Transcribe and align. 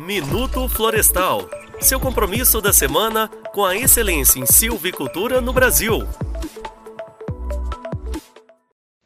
Minuto 0.00 0.66
Florestal 0.66 1.40
seu 1.78 2.00
compromisso 2.00 2.58
da 2.58 2.72
semana 2.72 3.28
com 3.52 3.62
a 3.62 3.76
excelência 3.76 4.40
em 4.40 4.46
silvicultura 4.46 5.42
no 5.42 5.52
Brasil. 5.52 5.98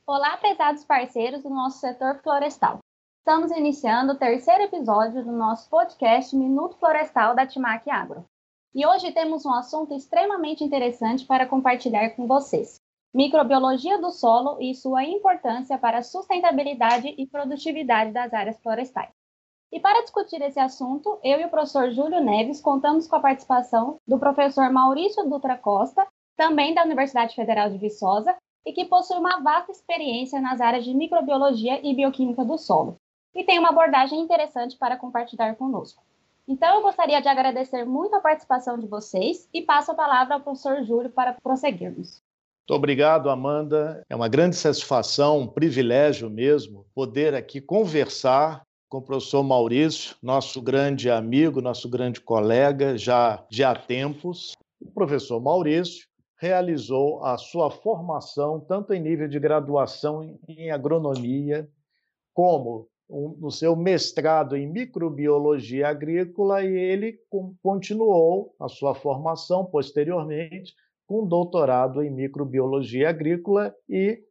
Olá, 0.06 0.36
pesados 0.36 0.84
parceiros 0.84 1.42
do 1.42 1.50
nosso 1.50 1.80
setor 1.80 2.20
florestal. 2.22 2.78
Estamos 3.18 3.50
iniciando 3.50 4.12
o 4.12 4.16
terceiro 4.16 4.62
episódio 4.62 5.24
do 5.24 5.32
nosso 5.32 5.68
podcast 5.68 6.34
Minuto 6.36 6.76
Florestal 6.76 7.34
da 7.34 7.44
Timac 7.44 7.90
Agro. 7.90 8.24
E 8.72 8.86
hoje 8.86 9.10
temos 9.10 9.44
um 9.44 9.52
assunto 9.52 9.94
extremamente 9.94 10.62
interessante 10.62 11.26
para 11.26 11.44
compartilhar 11.44 12.10
com 12.10 12.28
vocês: 12.28 12.80
microbiologia 13.12 14.00
do 14.00 14.12
solo 14.12 14.60
e 14.60 14.72
sua 14.76 15.02
importância 15.02 15.76
para 15.76 15.98
a 15.98 16.02
sustentabilidade 16.04 17.12
e 17.18 17.26
produtividade 17.26 18.12
das 18.12 18.32
áreas 18.32 18.60
florestais. 18.60 19.10
E 19.74 19.80
para 19.80 20.02
discutir 20.02 20.40
esse 20.40 20.60
assunto, 20.60 21.18
eu 21.24 21.40
e 21.40 21.46
o 21.46 21.48
professor 21.48 21.90
Júlio 21.90 22.22
Neves 22.22 22.60
contamos 22.60 23.08
com 23.08 23.16
a 23.16 23.20
participação 23.20 23.98
do 24.06 24.20
professor 24.20 24.70
Maurício 24.70 25.28
Dutra 25.28 25.58
Costa, 25.58 26.06
também 26.36 26.72
da 26.72 26.84
Universidade 26.84 27.34
Federal 27.34 27.68
de 27.68 27.76
Viçosa, 27.76 28.36
e 28.64 28.72
que 28.72 28.84
possui 28.84 29.16
uma 29.16 29.40
vasta 29.40 29.72
experiência 29.72 30.40
nas 30.40 30.60
áreas 30.60 30.84
de 30.84 30.94
microbiologia 30.94 31.80
e 31.84 31.92
bioquímica 31.92 32.44
do 32.44 32.56
solo, 32.56 33.00
e 33.34 33.42
tem 33.42 33.58
uma 33.58 33.70
abordagem 33.70 34.20
interessante 34.20 34.78
para 34.78 34.96
compartilhar 34.96 35.56
conosco. 35.56 36.04
Então, 36.46 36.76
eu 36.76 36.82
gostaria 36.82 37.20
de 37.20 37.26
agradecer 37.26 37.84
muito 37.84 38.14
a 38.14 38.20
participação 38.20 38.78
de 38.78 38.86
vocês 38.86 39.48
e 39.52 39.60
passo 39.60 39.90
a 39.90 39.96
palavra 39.96 40.34
ao 40.34 40.40
professor 40.40 40.84
Júlio 40.84 41.10
para 41.10 41.32
prosseguirmos. 41.42 42.22
Muito 42.60 42.78
obrigado, 42.78 43.28
Amanda. 43.28 44.04
É 44.08 44.14
uma 44.14 44.28
grande 44.28 44.54
satisfação, 44.54 45.40
um 45.40 45.48
privilégio 45.48 46.30
mesmo, 46.30 46.86
poder 46.94 47.34
aqui 47.34 47.60
conversar 47.60 48.62
com 48.94 48.98
o 48.98 49.02
professor 49.02 49.42
Maurício, 49.42 50.14
nosso 50.22 50.62
grande 50.62 51.10
amigo, 51.10 51.60
nosso 51.60 51.88
grande 51.88 52.20
colega, 52.20 52.96
já, 52.96 53.44
já 53.50 53.72
há 53.72 53.74
tempos. 53.74 54.52
O 54.80 54.88
professor 54.92 55.40
Maurício 55.40 56.06
realizou 56.40 57.24
a 57.24 57.36
sua 57.36 57.72
formação 57.72 58.60
tanto 58.60 58.94
em 58.94 59.00
nível 59.00 59.26
de 59.26 59.40
graduação 59.40 60.38
em 60.46 60.70
agronomia, 60.70 61.68
como 62.32 62.86
no 63.10 63.50
seu 63.50 63.74
mestrado 63.74 64.56
em 64.56 64.70
microbiologia 64.70 65.88
agrícola, 65.88 66.62
e 66.62 66.72
ele 66.72 67.18
continuou 67.60 68.54
a 68.60 68.68
sua 68.68 68.94
formação 68.94 69.64
posteriormente 69.64 70.72
com 71.04 71.26
doutorado 71.26 72.00
em 72.00 72.12
microbiologia 72.12 73.10
agrícola 73.10 73.74
e, 73.88 74.22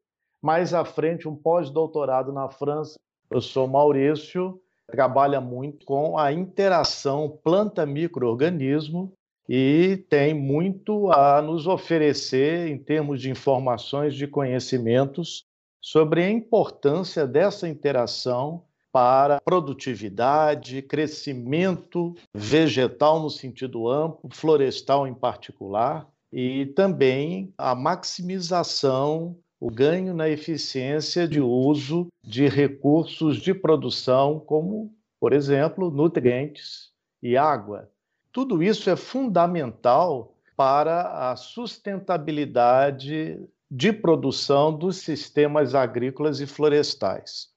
mais 0.41 0.73
à 0.73 0.85
frente, 0.85 1.27
um 1.27 1.35
pós-doutorado 1.35 2.31
na 2.31 2.47
França. 2.47 2.97
Eu 3.33 3.41
sou 3.41 3.67
Maurício, 3.67 4.61
trabalha 4.85 5.41
muito 5.41 5.87
com 5.87 6.19
a 6.19 6.31
interação 6.31 7.39
planta-microorganismo 7.43 9.11
e 9.49 10.05
tem 10.07 10.35
muito 10.35 11.11
a 11.11 11.41
nos 11.41 11.65
oferecer 11.65 12.67
em 12.67 12.77
termos 12.77 13.19
de 13.19 13.31
informações, 13.31 14.13
de 14.13 14.27
conhecimentos 14.27 15.45
sobre 15.81 16.23
a 16.23 16.29
importância 16.29 17.25
dessa 17.25 17.67
interação 17.67 18.65
para 18.91 19.41
produtividade, 19.41 20.83
crescimento 20.83 22.13
vegetal 22.35 23.19
no 23.19 23.31
sentido 23.31 23.89
amplo, 23.89 24.29
florestal 24.31 25.07
em 25.07 25.13
particular, 25.15 26.07
e 26.31 26.67
também 26.67 27.51
a 27.57 27.73
maximização, 27.73 29.35
o 29.64 29.72
ganho 29.72 30.14
na 30.14 30.28
eficiência 30.28 31.25
de 31.25 31.39
uso 31.39 32.09
de 32.22 32.50
recursos 32.50 33.38
de 33.38 33.53
produção, 33.53 34.38
como, 34.38 34.94
por 35.22 35.31
exemplo, 35.31 35.89
nutrientes 35.89 36.92
e 37.22 37.38
água. 37.38 37.89
Tudo 38.30 38.61
isso 38.61 38.89
é 38.89 38.97
fundamental 38.97 40.36
para 40.58 41.31
a 41.31 41.38
sustentabilidade 41.38 43.40
de 43.72 43.94
produção 43.94 44.78
dos 44.78 44.97
sistemas 44.97 45.73
agrícolas 45.73 46.41
e 46.41 46.46
florestais. 46.46 47.47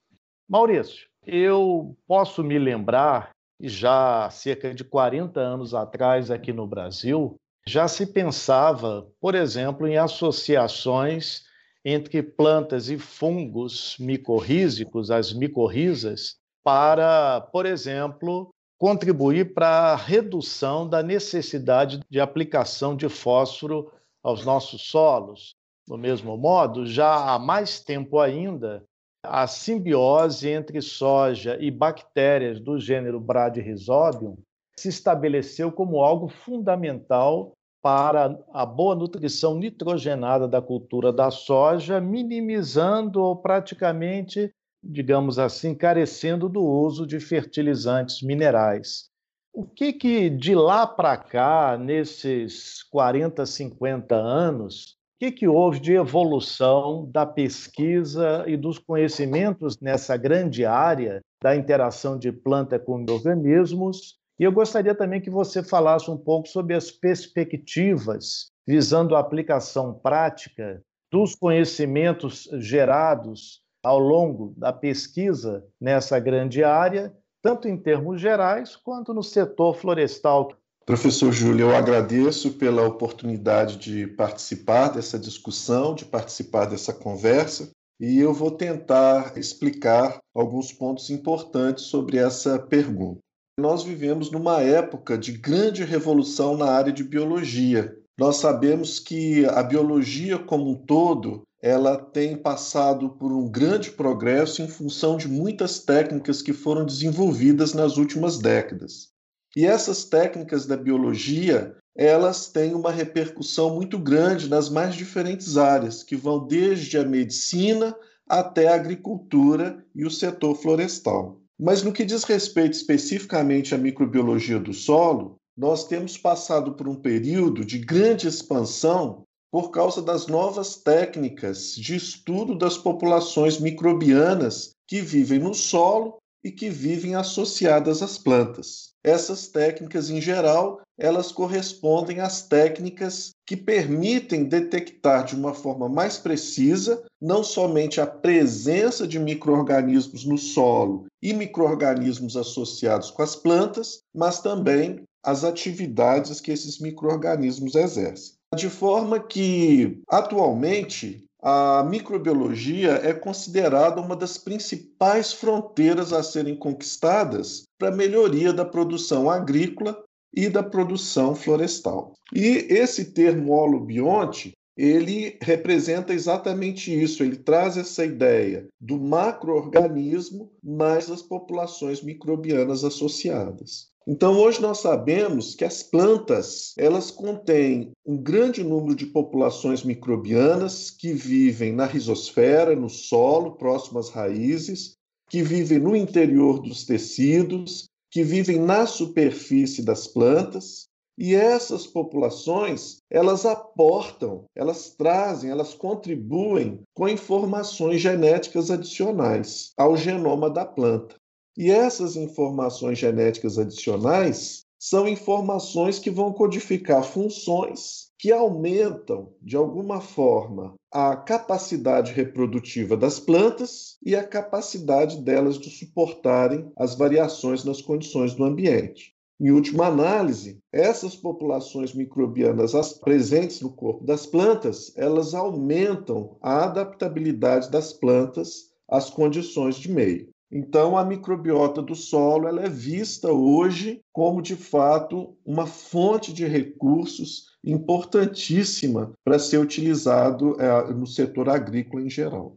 Maurício, 0.49 1.09
eu 1.27 1.99
posso 2.07 2.45
me 2.45 2.57
lembrar, 2.57 3.31
já 3.61 4.27
há 4.27 4.31
cerca 4.31 4.73
de 4.73 4.85
40 4.85 5.41
anos 5.41 5.75
atrás 5.75 6.31
aqui 6.31 6.53
no 6.53 6.69
Brasil, 6.69 7.35
já 7.67 7.89
se 7.89 8.07
pensava, 8.07 9.09
por 9.21 9.35
exemplo, 9.35 9.89
em 9.89 9.97
associações 9.97 11.46
entre 11.89 12.21
plantas 12.21 12.91
e 12.91 12.99
fungos 12.99 13.97
micorrízicos, 14.01 15.09
as 15.09 15.33
micorrizas, 15.33 16.35
para, 16.65 17.41
por 17.53 17.65
exemplo, 17.65 18.53
contribuir 18.77 19.55
para 19.55 19.69
a 19.69 19.95
redução 19.95 20.89
da 20.89 21.01
necessidade 21.01 22.01
de 22.11 22.19
aplicação 22.19 22.97
de 22.97 23.09
fósforo 23.09 23.89
aos 24.21 24.45
nossos 24.45 24.83
solos. 24.83 25.55
Do 25.87 25.97
mesmo 25.97 26.37
modo, 26.37 26.85
já 26.85 27.33
há 27.33 27.39
mais 27.39 27.79
tempo 27.79 28.19
ainda, 28.19 28.83
a 29.23 29.47
simbiose 29.47 30.49
entre 30.49 30.83
soja 30.83 31.57
e 31.61 31.71
bactérias 31.71 32.59
do 32.59 32.81
gênero 32.81 33.21
Bradyrhizobium 33.21 34.37
se 34.77 34.89
estabeleceu 34.89 35.71
como 35.71 36.03
algo 36.03 36.27
fundamental 36.27 37.53
para 37.87 38.37
a 38.53 38.67
boa 38.67 38.97
nutrição 38.97 39.57
nitrogenada 39.57 40.49
da 40.49 40.61
cultura 40.61 41.13
da 41.13 41.31
soja, 41.31 42.01
minimizando 42.01 43.23
ou 43.23 43.37
praticamente 43.37 44.53
digamos 44.83 45.39
assim, 45.39 45.73
carecendo 45.73 46.49
do 46.49 46.65
uso 46.65 47.07
de 47.07 47.21
fertilizantes 47.21 48.23
minerais. 48.23 49.09
O 49.53 49.65
que 49.65 49.93
que 49.93 50.29
de 50.29 50.53
lá 50.53 50.85
para 50.85 51.17
cá, 51.17 51.79
nesses 51.79 52.83
40, 52.91 53.47
50 53.47 54.17
anos, 54.17 54.97
o 55.15 55.19
que, 55.21 55.31
que 55.31 55.47
houve 55.47 55.79
de 55.79 55.93
evolução 55.93 57.09
da 57.09 57.25
pesquisa 57.25 58.43
e 58.49 58.57
dos 58.57 58.81
conhecimentos 58.81 59.79
nessa 59.81 60.17
grande 60.17 60.65
área 60.65 61.21
da 61.41 61.55
interação 61.55 62.19
de 62.19 62.33
planta 62.33 62.81
com 62.81 63.05
organismos? 63.09 64.19
E 64.39 64.45
eu 64.45 64.53
gostaria 64.53 64.95
também 64.95 65.21
que 65.21 65.31
você 65.31 65.63
falasse 65.63 66.11
um 66.11 66.17
pouco 66.17 66.47
sobre 66.49 66.75
as 66.75 66.91
perspectivas 66.91 68.51
visando 68.67 69.17
a 69.17 69.21
aplicação 69.21 69.95
prática 69.95 70.83
dos 71.11 71.35
conhecimentos 71.35 72.49
gerados 72.59 73.63
ao 73.83 73.99
longo 73.99 74.53
da 74.57 74.73
pesquisa 74.73 75.65
nessa 75.81 76.19
grande 76.19 76.65
área, 76.65 77.15
tanto 77.41 77.69
em 77.69 77.77
termos 77.77 78.21
gerais 78.21 78.75
quanto 78.75 79.15
no 79.15 79.23
setor 79.23 79.77
florestal. 79.77 80.49
Professor 80.85 81.33
Júlio, 81.33 81.71
eu 81.71 81.77
agradeço 81.77 82.55
pela 82.55 82.87
oportunidade 82.87 83.77
de 83.77 84.07
participar 84.07 84.89
dessa 84.89 85.19
discussão, 85.19 85.95
de 85.95 86.05
participar 86.05 86.67
dessa 86.67 86.93
conversa, 86.93 87.71
e 87.99 88.19
eu 88.19 88.35
vou 88.35 88.51
tentar 88.51 89.39
explicar 89.39 90.19
alguns 90.35 90.73
pontos 90.73 91.09
importantes 91.09 91.85
sobre 91.85 92.19
essa 92.19 92.59
pergunta. 92.59 93.21
Nós 93.59 93.83
vivemos 93.83 94.31
numa 94.31 94.61
época 94.61 95.17
de 95.17 95.33
grande 95.33 95.83
revolução 95.83 96.59
na 96.59 96.67
área 96.67 96.93
de 96.93 97.03
biologia. 97.03 97.97
Nós 98.19 98.37
sabemos 98.37 98.99
que 98.99 99.47
a 99.47 99.63
biologia 99.63 100.39
como 100.39 100.71
um 100.71 100.75
todo 100.75 101.43
ela 101.63 101.97
tem 101.97 102.37
passado 102.37 103.09
por 103.09 103.33
um 103.33 103.49
grande 103.49 103.91
progresso 103.91 104.61
em 104.61 104.69
função 104.69 105.17
de 105.17 105.27
muitas 105.27 105.79
técnicas 105.79 106.43
que 106.43 106.53
foram 106.53 106.85
desenvolvidas 106.85 107.73
nas 107.73 107.97
últimas 107.97 108.37
décadas. 108.37 109.09
E 109.57 109.65
essas 109.65 110.05
técnicas 110.05 110.67
da 110.67 110.77
biologia, 110.77 111.75
elas 111.97 112.49
têm 112.49 112.75
uma 112.75 112.91
repercussão 112.91 113.75
muito 113.75 113.99
grande 113.99 114.51
nas 114.51 114.69
mais 114.69 114.95
diferentes 114.95 115.57
áreas, 115.57 116.03
que 116.03 116.15
vão 116.15 116.47
desde 116.47 116.99
a 116.99 117.05
medicina 117.07 117.97
até 118.29 118.69
a 118.69 118.75
agricultura 118.75 119.83
e 119.95 120.05
o 120.05 120.11
setor 120.11 120.57
florestal. 120.57 121.41
Mas 121.59 121.83
no 121.83 121.93
que 121.93 122.05
diz 122.05 122.25
respeito 122.25 122.73
especificamente 122.73 123.75
à 123.75 123.79
microbiologia 123.79 124.59
do 124.59 124.75
solo, 124.75 125.37
nós 125.57 125.87
temos 125.87 126.19
passado 126.19 126.75
por 126.75 126.87
um 126.87 126.95
período 126.95 127.65
de 127.65 127.79
grande 127.79 128.29
expansão 128.29 129.25
por 129.51 129.71
causa 129.71 130.03
das 130.03 130.27
novas 130.27 130.77
técnicas 130.77 131.75
de 131.75 131.97
estudo 131.97 132.57
das 132.57 132.77
populações 132.77 133.59
microbianas 133.59 134.75
que 134.87 135.01
vivem 135.01 135.39
no 135.39 135.55
solo 135.55 136.19
e 136.47 136.53
que 136.53 136.71
vivem 136.71 137.17
associadas 137.17 138.03
às 138.03 138.17
plantas. 138.17 138.93
Essas 139.03 139.49
técnicas, 139.49 140.11
em 140.11 140.21
geral, 140.21 140.81
elas 140.97 141.33
correspondem 141.33 142.21
às 142.21 142.43
técnicas 142.43 143.33
que 143.45 143.57
permitem 143.57 144.45
detectar 144.45 145.25
de 145.25 145.35
uma 145.35 145.53
forma 145.53 145.89
mais 145.89 146.19
precisa 146.19 147.03
não 147.21 147.43
somente 147.43 148.01
a 148.01 148.07
presença 148.07 149.09
de 149.09 149.19
microorganismos 149.19 150.25
no 150.25 150.39
solo 150.39 151.07
e 151.21 151.33
microorganismos 151.33 152.37
associados 152.37 153.11
com 153.11 153.23
as 153.23 153.35
plantas, 153.35 153.99
mas 154.15 154.41
também 154.41 155.03
as 155.25 155.43
atividades 155.43 156.41
que 156.41 156.53
esses 156.53 156.79
microorganismos 156.79 157.75
exercem. 157.75 158.35
De 158.55 158.71
forma 158.71 159.19
que, 159.19 160.01
atualmente, 160.09 161.26
a 161.49 161.85
microbiologia 161.85 162.95
é 163.05 163.15
considerada 163.15 164.01
uma 164.01 164.17
das 164.17 164.37
principais 164.37 165.33
fronteiras 165.33 166.13
a 166.13 166.21
serem 166.21 166.57
conquistadas 166.57 167.63
para 167.79 167.91
a 167.91 167.97
melhoria 167.97 168.53
da 168.53 168.65
produção 168.65 169.31
agrícola 169.31 169.97
e 170.35 170.49
da 170.49 170.61
produção 170.61 171.37
florestal. 171.37 172.15
E 172.35 172.67
esse 172.69 173.13
termo 173.13 173.53
holobionte, 173.53 174.55
ele 174.77 175.39
representa 175.41 176.13
exatamente 176.13 176.93
isso, 176.93 177.23
ele 177.23 177.37
traz 177.37 177.77
essa 177.77 178.05
ideia 178.05 178.67
do 178.81 178.99
macroorganismo 178.99 180.51
mais 180.61 181.09
as 181.09 181.23
populações 181.23 182.03
microbianas 182.03 182.83
associadas. 182.83 183.87
Então, 184.09 184.39
hoje 184.39 184.63
nós 184.63 184.79
sabemos 184.79 185.57
que 185.57 185.65
as 185.65 185.83
plantas, 185.83 186.73
elas 186.79 187.11
contêm 187.11 187.91
um 188.07 188.17
grande 188.17 188.63
número 188.63 188.95
de 188.95 189.07
populações 189.07 189.83
microbianas 189.83 190.93
que 190.93 191.13
vivem 191.13 191.73
na 191.73 191.87
rizosfera, 191.87 192.77
no 192.77 192.89
solo, 192.89 193.57
próximo 193.57 193.99
às 193.99 194.09
raízes, 194.09 194.95
que 195.29 195.43
vivem 195.43 195.81
no 195.81 195.97
interior 195.97 196.61
dos 196.61 196.85
tecidos, 196.85 197.89
que 198.09 198.23
vivem 198.23 198.61
na 198.61 198.87
superfície 198.87 199.85
das 199.85 200.07
plantas, 200.07 200.87
e 201.19 201.35
essas 201.35 201.85
populações, 201.85 202.99
elas 203.11 203.45
aportam, 203.45 204.45
elas 204.55 204.91
trazem, 204.91 205.51
elas 205.51 205.75
contribuem 205.75 206.83
com 206.95 207.09
informações 207.09 208.01
genéticas 208.01 208.71
adicionais 208.71 209.73
ao 209.77 209.97
genoma 209.97 210.49
da 210.49 210.65
planta. 210.65 211.17
E 211.57 211.71
essas 211.71 212.17
informações 212.17 212.99
genéticas 212.99 213.59
adicionais 213.59 214.67
são 214.79 215.09
informações 215.09 215.99
que 215.99 216.11
vão 216.11 216.33
codificar 216.33 217.03
funções 217.03 218.07
que 218.19 218.31
aumentam, 218.31 219.33
de 219.41 219.57
alguma 219.57 220.01
forma, 220.01 220.75
a 220.93 221.17
capacidade 221.17 222.13
reprodutiva 222.13 222.97
das 222.97 223.19
plantas 223.19 223.97
e 224.05 224.15
a 224.15 224.23
capacidade 224.23 225.23
delas 225.23 225.59
de 225.59 225.71
suportarem 225.71 226.71
as 226.77 226.95
variações 226.95 227.65
nas 227.65 227.81
condições 227.81 228.35
do 228.35 228.45
ambiente. 228.45 229.15
Em 229.39 229.51
última 229.51 229.87
análise, 229.87 230.59
essas 230.73 231.15
populações 231.15 231.93
microbianas 231.93 232.73
presentes 232.95 233.61
no 233.61 233.71
corpo 233.71 234.05
das 234.05 234.27
plantas, 234.27 234.93
elas 234.97 235.35
aumentam 235.35 236.39
a 236.41 236.65
adaptabilidade 236.65 237.71
das 237.71 237.93
plantas 237.93 238.71
às 238.89 239.11
condições 239.11 239.77
de 239.77 239.91
meio. 239.91 240.29
Então, 240.51 240.97
a 240.97 241.05
microbiota 241.05 241.83
do 241.83 241.95
solo 241.95 242.47
ela 242.47 242.63
é 242.63 242.69
vista 242.69 243.33
hoje 243.33 244.01
como, 244.13 244.41
de 244.41 244.55
fato, 244.55 245.37
uma 245.45 245.67
fonte 245.67 246.33
de 246.33 246.47
recursos 246.47 247.57
importantíssima 247.65 249.13
para 249.25 249.39
ser 249.39 249.59
utilizado 249.59 250.61
é, 250.61 250.93
no 250.93 251.07
setor 251.07 251.49
agrícola 251.49 252.03
em 252.03 252.11
geral. 252.11 252.55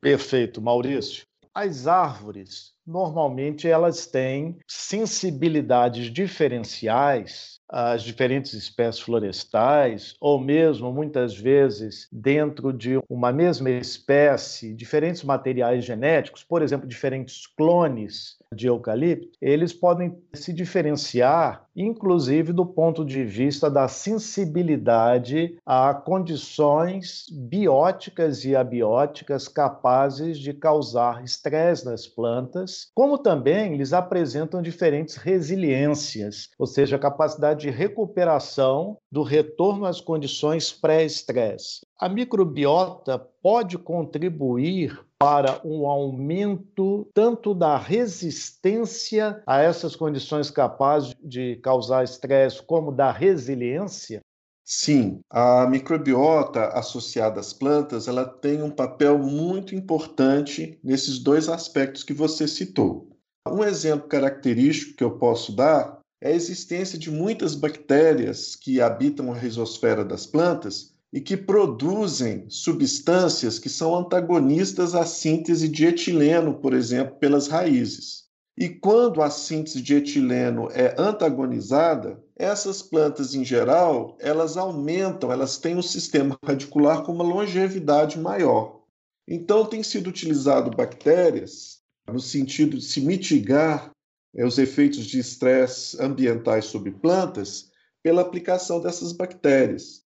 Perfeito, 0.00 0.62
Maurício. 0.62 1.26
As 1.52 1.88
árvores, 1.88 2.72
normalmente, 2.88 3.68
elas 3.68 4.06
têm 4.06 4.56
sensibilidades 4.66 6.10
diferenciais 6.10 7.58
as 7.70 8.02
diferentes 8.02 8.54
espécies 8.54 9.02
florestais, 9.02 10.16
ou 10.18 10.40
mesmo, 10.40 10.90
muitas 10.90 11.36
vezes, 11.36 12.08
dentro 12.10 12.72
de 12.72 12.98
uma 13.10 13.30
mesma 13.30 13.68
espécie, 13.68 14.72
diferentes 14.72 15.22
materiais 15.22 15.84
genéticos, 15.84 16.42
por 16.42 16.62
exemplo, 16.62 16.88
diferentes 16.88 17.46
clones 17.46 18.37
de 18.54 18.66
eucalipto, 18.66 19.36
eles 19.40 19.72
podem 19.72 20.16
se 20.32 20.52
diferenciar, 20.52 21.66
inclusive 21.76 22.52
do 22.52 22.64
ponto 22.64 23.04
de 23.04 23.24
vista 23.24 23.70
da 23.70 23.86
sensibilidade 23.88 25.56
a 25.64 25.92
condições 25.94 27.26
bióticas 27.30 28.44
e 28.44 28.56
abióticas 28.56 29.48
capazes 29.48 30.38
de 30.38 30.52
causar 30.52 31.22
estresse 31.22 31.84
nas 31.84 32.06
plantas, 32.06 32.90
como 32.94 33.18
também 33.18 33.74
eles 33.74 33.92
apresentam 33.92 34.62
diferentes 34.62 35.16
resiliências, 35.16 36.48
ou 36.58 36.66
seja, 36.66 36.96
a 36.96 37.00
capacidade 37.00 37.60
de 37.60 37.70
recuperação 37.70 38.96
do 39.10 39.22
retorno 39.22 39.84
às 39.84 40.00
condições 40.00 40.72
pré-estresse. 40.72 41.86
A 42.00 42.08
microbiota 42.08 43.18
pode 43.42 43.76
contribuir 43.78 44.98
para 45.18 45.60
um 45.64 45.86
aumento 45.86 47.08
tanto 47.12 47.52
da 47.52 47.76
resistência 47.76 49.42
a 49.46 49.60
essas 49.60 49.96
condições 49.96 50.50
capazes 50.50 51.14
de 51.22 51.56
causar 51.56 52.04
estresse, 52.04 52.62
como 52.62 52.92
da 52.92 53.10
resiliência? 53.10 54.20
Sim, 54.64 55.20
a 55.30 55.66
microbiota 55.66 56.66
associada 56.68 57.40
às 57.40 57.52
plantas, 57.52 58.06
ela 58.06 58.24
tem 58.26 58.62
um 58.62 58.70
papel 58.70 59.18
muito 59.18 59.74
importante 59.74 60.78
nesses 60.84 61.18
dois 61.18 61.48
aspectos 61.48 62.04
que 62.04 62.12
você 62.12 62.46
citou. 62.46 63.08
Um 63.48 63.64
exemplo 63.64 64.06
característico 64.06 64.94
que 64.94 65.02
eu 65.02 65.18
posso 65.18 65.56
dar 65.56 65.98
é 66.20 66.28
a 66.28 66.34
existência 66.34 66.98
de 66.98 67.10
muitas 67.10 67.54
bactérias 67.54 68.54
que 68.54 68.80
habitam 68.80 69.32
a 69.32 69.36
rizosfera 69.36 70.04
das 70.04 70.26
plantas 70.26 70.94
e 71.12 71.20
que 71.20 71.36
produzem 71.36 72.48
substâncias 72.50 73.58
que 73.58 73.68
são 73.68 73.94
antagonistas 73.94 74.94
à 74.94 75.06
síntese 75.06 75.68
de 75.68 75.86
etileno, 75.86 76.54
por 76.54 76.74
exemplo, 76.74 77.16
pelas 77.16 77.48
raízes. 77.48 78.28
E 78.56 78.68
quando 78.68 79.22
a 79.22 79.30
síntese 79.30 79.80
de 79.80 79.94
etileno 79.94 80.68
é 80.72 80.94
antagonizada, 80.98 82.22
essas 82.36 82.82
plantas 82.82 83.34
em 83.34 83.44
geral, 83.44 84.16
elas 84.20 84.56
aumentam, 84.56 85.30
elas 85.30 85.58
têm 85.58 85.76
um 85.76 85.82
sistema 85.82 86.36
radicular 86.44 87.02
com 87.04 87.12
uma 87.12 87.24
longevidade 87.24 88.18
maior. 88.18 88.82
Então 89.28 89.64
tem 89.64 89.82
sido 89.82 90.08
utilizado 90.08 90.76
bactérias 90.76 91.78
no 92.12 92.18
sentido 92.18 92.78
de 92.78 92.84
se 92.84 93.00
mitigar 93.00 93.92
é, 94.34 94.44
os 94.44 94.58
efeitos 94.58 95.06
de 95.06 95.18
estresse 95.18 96.00
ambientais 96.02 96.64
sobre 96.64 96.90
plantas 96.90 97.70
pela 98.02 98.22
aplicação 98.22 98.80
dessas 98.80 99.12
bactérias. 99.12 100.02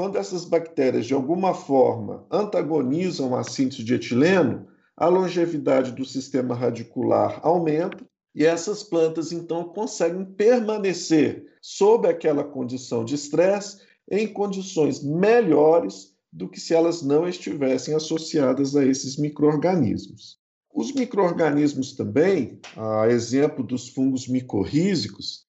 Quando 0.00 0.16
essas 0.16 0.46
bactérias, 0.46 1.04
de 1.04 1.12
alguma 1.12 1.52
forma, 1.52 2.24
antagonizam 2.30 3.36
a 3.36 3.44
síntese 3.44 3.84
de 3.84 3.92
etileno, 3.92 4.66
a 4.96 5.06
longevidade 5.08 5.92
do 5.92 6.06
sistema 6.06 6.54
radicular 6.54 7.38
aumenta 7.42 8.02
e 8.34 8.46
essas 8.46 8.82
plantas, 8.82 9.30
então, 9.30 9.62
conseguem 9.62 10.24
permanecer 10.24 11.44
sob 11.60 12.08
aquela 12.08 12.42
condição 12.42 13.04
de 13.04 13.14
estresse 13.14 13.82
em 14.10 14.26
condições 14.26 15.04
melhores 15.04 16.14
do 16.32 16.48
que 16.48 16.58
se 16.58 16.72
elas 16.72 17.02
não 17.02 17.28
estivessem 17.28 17.94
associadas 17.94 18.74
a 18.74 18.82
esses 18.82 19.18
micro-organismos. 19.18 20.38
Os 20.72 20.94
micro-organismos 20.94 21.92
também, 21.92 22.58
a 22.74 23.06
exemplo 23.06 23.62
dos 23.62 23.90
fungos 23.90 24.26
micorrízicos, 24.26 25.44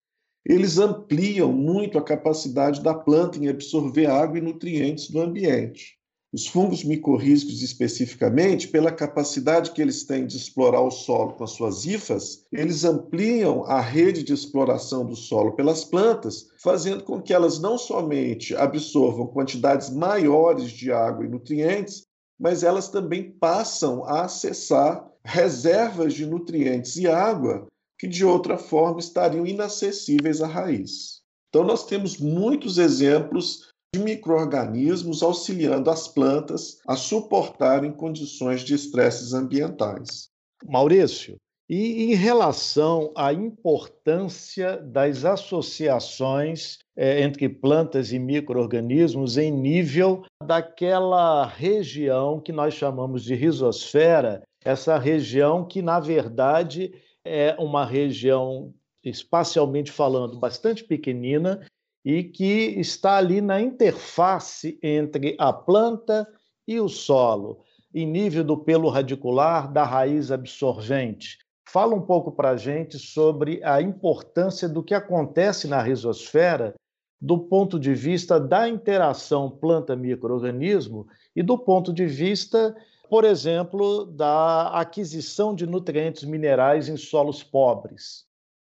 eles 0.45 0.77
ampliam 0.77 1.51
muito 1.51 1.97
a 1.97 2.03
capacidade 2.03 2.81
da 2.81 2.93
planta 2.93 3.37
em 3.37 3.47
absorver 3.47 4.07
água 4.07 4.37
e 4.37 4.41
nutrientes 4.41 5.09
do 5.09 5.21
ambiente. 5.21 5.99
Os 6.33 6.47
fungos 6.47 6.85
micorrízicos, 6.85 7.61
especificamente, 7.61 8.69
pela 8.69 8.89
capacidade 8.89 9.71
que 9.71 9.81
eles 9.81 10.05
têm 10.05 10.25
de 10.25 10.37
explorar 10.37 10.79
o 10.79 10.89
solo 10.89 11.33
com 11.33 11.43
as 11.43 11.51
suas 11.51 11.85
hifas, 11.85 12.45
eles 12.53 12.85
ampliam 12.85 13.65
a 13.65 13.81
rede 13.81 14.23
de 14.23 14.33
exploração 14.33 15.05
do 15.05 15.15
solo 15.15 15.51
pelas 15.51 15.83
plantas, 15.83 16.47
fazendo 16.63 17.03
com 17.03 17.21
que 17.21 17.33
elas 17.33 17.59
não 17.59 17.77
somente 17.77 18.55
absorvam 18.55 19.27
quantidades 19.27 19.89
maiores 19.89 20.71
de 20.71 20.89
água 20.89 21.25
e 21.25 21.29
nutrientes, 21.29 22.05
mas 22.39 22.63
elas 22.63 22.87
também 22.87 23.29
passam 23.31 24.05
a 24.05 24.23
acessar 24.23 25.05
reservas 25.23 26.13
de 26.13 26.25
nutrientes 26.25 26.95
e 26.95 27.07
água 27.07 27.67
que 28.01 28.07
de 28.07 28.25
outra 28.25 28.57
forma 28.57 28.99
estariam 28.99 29.45
inacessíveis 29.45 30.41
à 30.41 30.47
raiz. 30.47 31.21
Então, 31.49 31.63
nós 31.63 31.85
temos 31.85 32.17
muitos 32.17 32.79
exemplos 32.79 33.71
de 33.93 34.01
micro-organismos 34.01 35.21
auxiliando 35.21 35.87
as 35.87 36.07
plantas 36.07 36.79
a 36.87 36.95
suportarem 36.95 37.91
condições 37.91 38.61
de 38.61 38.73
estresses 38.73 39.35
ambientais. 39.35 40.29
Maurício, 40.67 41.35
e 41.69 42.05
em 42.05 42.15
relação 42.15 43.13
à 43.15 43.31
importância 43.31 44.77
das 44.77 45.23
associações 45.23 46.79
é, 46.97 47.21
entre 47.21 47.47
plantas 47.47 48.11
e 48.11 48.17
micro-organismos 48.17 49.37
em 49.37 49.51
nível 49.51 50.23
daquela 50.43 51.45
região 51.45 52.39
que 52.39 52.51
nós 52.51 52.73
chamamos 52.73 53.23
de 53.23 53.35
rizosfera 53.35 54.41
essa 54.63 54.97
região 54.97 55.65
que, 55.65 55.81
na 55.81 55.99
verdade, 55.99 56.93
é 57.25 57.55
uma 57.59 57.85
região, 57.85 58.73
espacialmente 59.03 59.91
falando, 59.91 60.39
bastante 60.39 60.83
pequenina 60.83 61.65
e 62.03 62.23
que 62.23 62.79
está 62.79 63.17
ali 63.17 63.41
na 63.41 63.61
interface 63.61 64.79
entre 64.81 65.35
a 65.39 65.53
planta 65.53 66.27
e 66.67 66.79
o 66.79 66.87
solo, 66.87 67.63
em 67.93 68.05
nível 68.05 68.43
do 68.43 68.57
pelo 68.57 68.89
radicular, 68.89 69.71
da 69.71 69.83
raiz 69.83 70.31
absorvente. 70.31 71.37
Fala 71.67 71.95
um 71.95 72.01
pouco 72.01 72.31
para 72.31 72.49
a 72.51 72.57
gente 72.57 72.97
sobre 72.99 73.63
a 73.63 73.81
importância 73.81 74.67
do 74.67 74.83
que 74.83 74.93
acontece 74.93 75.67
na 75.67 75.81
rizosfera 75.81 76.75
do 77.21 77.37
ponto 77.37 77.79
de 77.79 77.93
vista 77.93 78.39
da 78.39 78.67
interação 78.67 79.49
planta-microorganismo 79.49 81.05
e 81.35 81.43
do 81.43 81.57
ponto 81.57 81.93
de 81.93 82.07
vista, 82.07 82.75
por 83.11 83.25
exemplo, 83.25 84.05
da 84.05 84.69
aquisição 84.69 85.53
de 85.53 85.67
nutrientes 85.67 86.23
minerais 86.23 86.87
em 86.87 86.95
solos 86.95 87.43
pobres. 87.43 88.23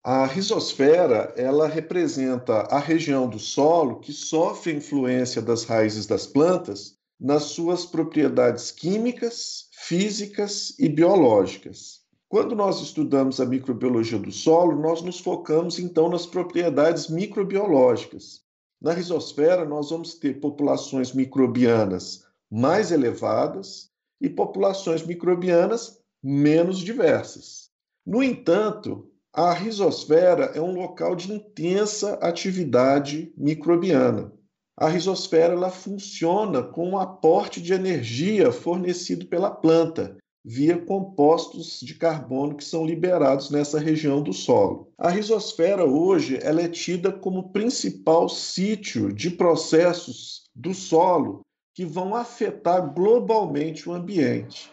A 0.05 0.27
rizosfera, 0.27 1.35
ela 1.37 1.67
representa 1.67 2.61
a 2.71 2.79
região 2.79 3.29
do 3.29 3.41
solo 3.41 3.99
que 3.99 4.13
sofre 4.13 4.73
influência 4.73 5.43
das 5.43 5.65
raízes 5.65 6.07
das 6.07 6.25
plantas 6.25 6.95
nas 7.19 7.47
suas 7.47 7.85
propriedades 7.85 8.71
químicas, 8.71 9.71
físicas 9.73 10.73
e 10.79 10.89
biológicas. 10.89 12.03
Quando 12.29 12.55
nós 12.55 12.81
estudamos 12.81 13.41
a 13.41 13.45
microbiologia 13.45 14.21
do 14.21 14.31
solo, 14.31 14.81
nós 14.81 15.03
nos 15.03 15.19
focamos 15.19 15.81
então 15.81 16.09
nas 16.09 16.27
propriedades 16.27 17.09
microbiológicas. 17.09 18.43
Na 18.81 18.93
rizosfera, 18.93 19.65
nós 19.65 19.91
vamos 19.91 20.15
ter 20.15 20.39
populações 20.39 21.13
microbianas 21.13 22.23
mais 22.49 22.93
elevadas 22.93 23.88
e 24.21 24.29
populações 24.29 25.05
microbianas 25.05 25.99
menos 26.23 26.79
diversas. 26.79 27.69
No 28.07 28.23
entanto, 28.23 29.11
a 29.33 29.53
rizosfera 29.53 30.47
é 30.55 30.61
um 30.61 30.75
local 30.75 31.15
de 31.15 31.33
intensa 31.33 32.15
atividade 32.15 33.33
microbiana. 33.37 34.33
A 34.77 34.89
rizosfera 34.89 35.53
ela 35.53 35.71
funciona 35.71 36.63
com 36.63 36.91
um 36.91 36.99
aporte 36.99 37.61
de 37.61 37.73
energia 37.73 38.51
fornecido 38.51 39.27
pela 39.27 39.51
planta 39.51 40.17
via 40.45 40.79
compostos 40.79 41.81
de 41.81 41.95
carbono 41.95 42.57
que 42.57 42.65
são 42.65 42.87
liberados 42.87 43.51
nessa 43.51 43.79
região 43.79 44.23
do 44.23 44.33
solo. 44.33 44.91
A 44.97 45.11
rizosfera 45.11 45.85
hoje 45.85 46.39
ela 46.41 46.63
é 46.63 46.69
tida 46.69 47.13
como 47.13 47.51
principal 47.51 48.29
sítio 48.29 49.13
de 49.13 49.31
processos 49.31 50.45
do 50.55 50.73
solo 50.73 51.43
que 51.79 51.85
vão 51.85 52.13
afetar 52.13 52.93
globalmente 52.93 53.89
o 53.89 53.93
ambiente. 53.93 54.69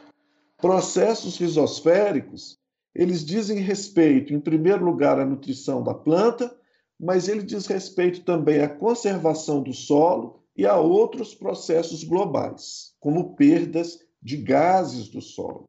Processos 0.57 1.37
rizosféricos, 1.37 2.57
eles 2.95 3.23
dizem 3.23 3.59
respeito, 3.59 4.33
em 4.33 4.39
primeiro 4.39 4.83
lugar, 4.83 5.19
à 5.19 5.23
nutrição 5.23 5.83
da 5.83 5.93
planta, 5.93 6.51
mas 6.99 7.27
ele 7.27 7.43
diz 7.43 7.67
respeito 7.67 8.23
também 8.23 8.59
à 8.61 8.67
conservação 8.67 9.61
do 9.61 9.71
solo 9.71 10.41
e 10.57 10.65
a 10.65 10.79
outros 10.79 11.35
processos 11.35 12.03
globais, 12.03 12.95
como 12.99 13.35
perdas 13.35 13.99
de 14.19 14.37
gases 14.37 15.07
do 15.07 15.21
solo. 15.21 15.65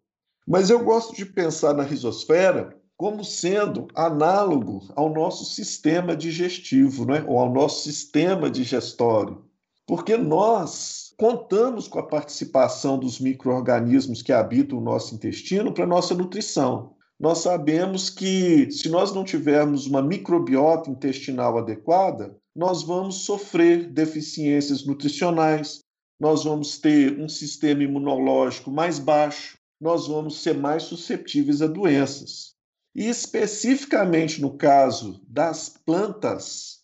Mas 0.49 0.71
eu 0.71 0.83
gosto 0.83 1.15
de 1.15 1.27
pensar 1.27 1.75
na 1.75 1.83
rizosfera 1.83 2.75
como 2.97 3.23
sendo 3.23 3.89
análogo 3.95 4.89
ao 4.97 5.13
nosso 5.13 5.45
sistema 5.45 6.17
digestivo, 6.17 7.05
né? 7.05 7.23
ou 7.29 7.39
ao 7.39 7.53
nosso 7.53 7.83
sistema 7.83 8.51
digestório, 8.51 9.45
porque 9.87 10.17
nós 10.17 11.15
contamos 11.17 11.87
com 11.87 11.99
a 11.99 12.07
participação 12.07 12.99
dos 12.99 13.21
micro-organismos 13.21 14.21
que 14.21 14.33
habitam 14.33 14.79
o 14.79 14.83
nosso 14.83 15.15
intestino 15.15 15.73
para 15.73 15.87
nossa 15.87 16.15
nutrição. 16.15 16.95
Nós 17.19 17.39
sabemos 17.39 18.11
que 18.11 18.71
se 18.71 18.91
nós 18.91 19.15
não 19.15 19.25
tivermos 19.25 19.87
uma 19.87 20.03
microbiota 20.03 20.91
intestinal 20.91 21.57
adequada, 21.57 22.37
nós 22.55 22.83
vamos 22.83 23.25
sofrer 23.25 23.91
deficiências 23.91 24.85
nutricionais, 24.85 25.81
nós 26.21 26.45
vamos 26.45 26.79
ter 26.79 27.19
um 27.19 27.29
sistema 27.29 27.83
imunológico 27.83 28.71
mais 28.71 28.99
baixo, 28.99 29.57
nós 29.81 30.07
vamos 30.07 30.43
ser 30.43 30.55
mais 30.55 30.83
suscetíveis 30.83 31.63
a 31.63 31.67
doenças. 31.67 32.55
E 32.95 33.09
especificamente 33.09 34.41
no 34.41 34.57
caso 34.57 35.21
das 35.29 35.69
plantas, 35.69 36.76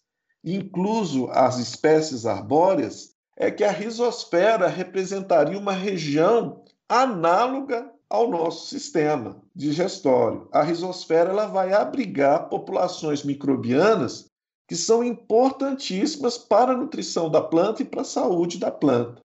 incluso 0.45 1.29
as 1.31 1.59
espécies 1.59 2.27
arbóreas, 2.27 3.13
é 3.37 3.51
que 3.51 3.65
a 3.65 3.71
rizosfera 3.71 4.69
representaria 4.69 5.59
uma 5.59 5.73
região 5.73 6.65
análoga 6.89 7.91
ao 8.09 8.31
nosso 8.31 8.69
sistema 8.69 9.43
digestório. 9.55 10.47
A 10.53 10.63
rizosfera 10.63 11.31
ela 11.31 11.47
vai 11.47 11.73
abrigar 11.73 12.49
populações 12.51 13.25
microbianas 13.25 14.27
que 14.69 14.77
são 14.77 15.03
importantíssimas 15.03 16.39
para 16.39 16.73
a 16.73 16.77
nutrição 16.77 17.31
da 17.31 17.41
planta 17.41 17.83
e 17.83 17.87
para 17.87 18.03
a 18.03 18.05
saúde 18.05 18.59
da 18.59 18.71
planta. 18.71 19.23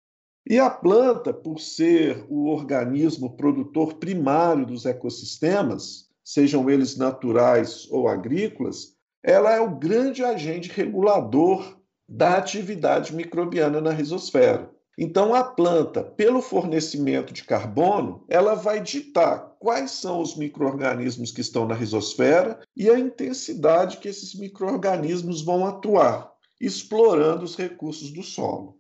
E 0.49 0.59
a 0.61 0.71
planta, 0.71 1.35
por 1.35 1.61
ser 1.61 2.25
o 2.29 2.49
organismo 2.49 3.37
produtor 3.37 3.95
primário 3.95 4.65
dos 4.65 4.87
ecossistemas, 4.87 6.07
sejam 6.25 6.71
eles 6.71 6.97
naturais 6.97 7.89
ou 7.91 8.07
agrícolas, 8.07 8.96
ela 9.27 9.53
é 9.53 9.61
o 9.61 9.75
grande 9.75 10.25
agente 10.25 10.71
regulador 10.71 11.77
da 12.09 12.37
atividade 12.37 13.13
microbiana 13.13 13.81
na 13.81 13.91
rizosfera. 13.91 14.71
Então, 14.97 15.35
a 15.35 15.43
planta, 15.43 16.05
pelo 16.05 16.41
fornecimento 16.41 17.33
de 17.35 17.43
carbono, 17.43 18.25
ela 18.29 18.55
vai 18.55 18.81
ditar 18.81 19.57
quais 19.59 19.91
são 19.91 20.23
os 20.23 20.37
micro-organismos 20.37 21.33
que 21.33 21.41
estão 21.41 21.67
na 21.67 21.75
rizosfera 21.75 22.61
e 22.77 22.89
a 22.89 22.97
intensidade 22.97 23.97
que 23.97 24.07
esses 24.07 24.33
micro-organismos 24.33 25.43
vão 25.43 25.67
atuar, 25.67 26.33
explorando 26.61 27.45
os 27.45 27.57
recursos 27.57 28.13
do 28.13 28.23
solo. 28.23 28.79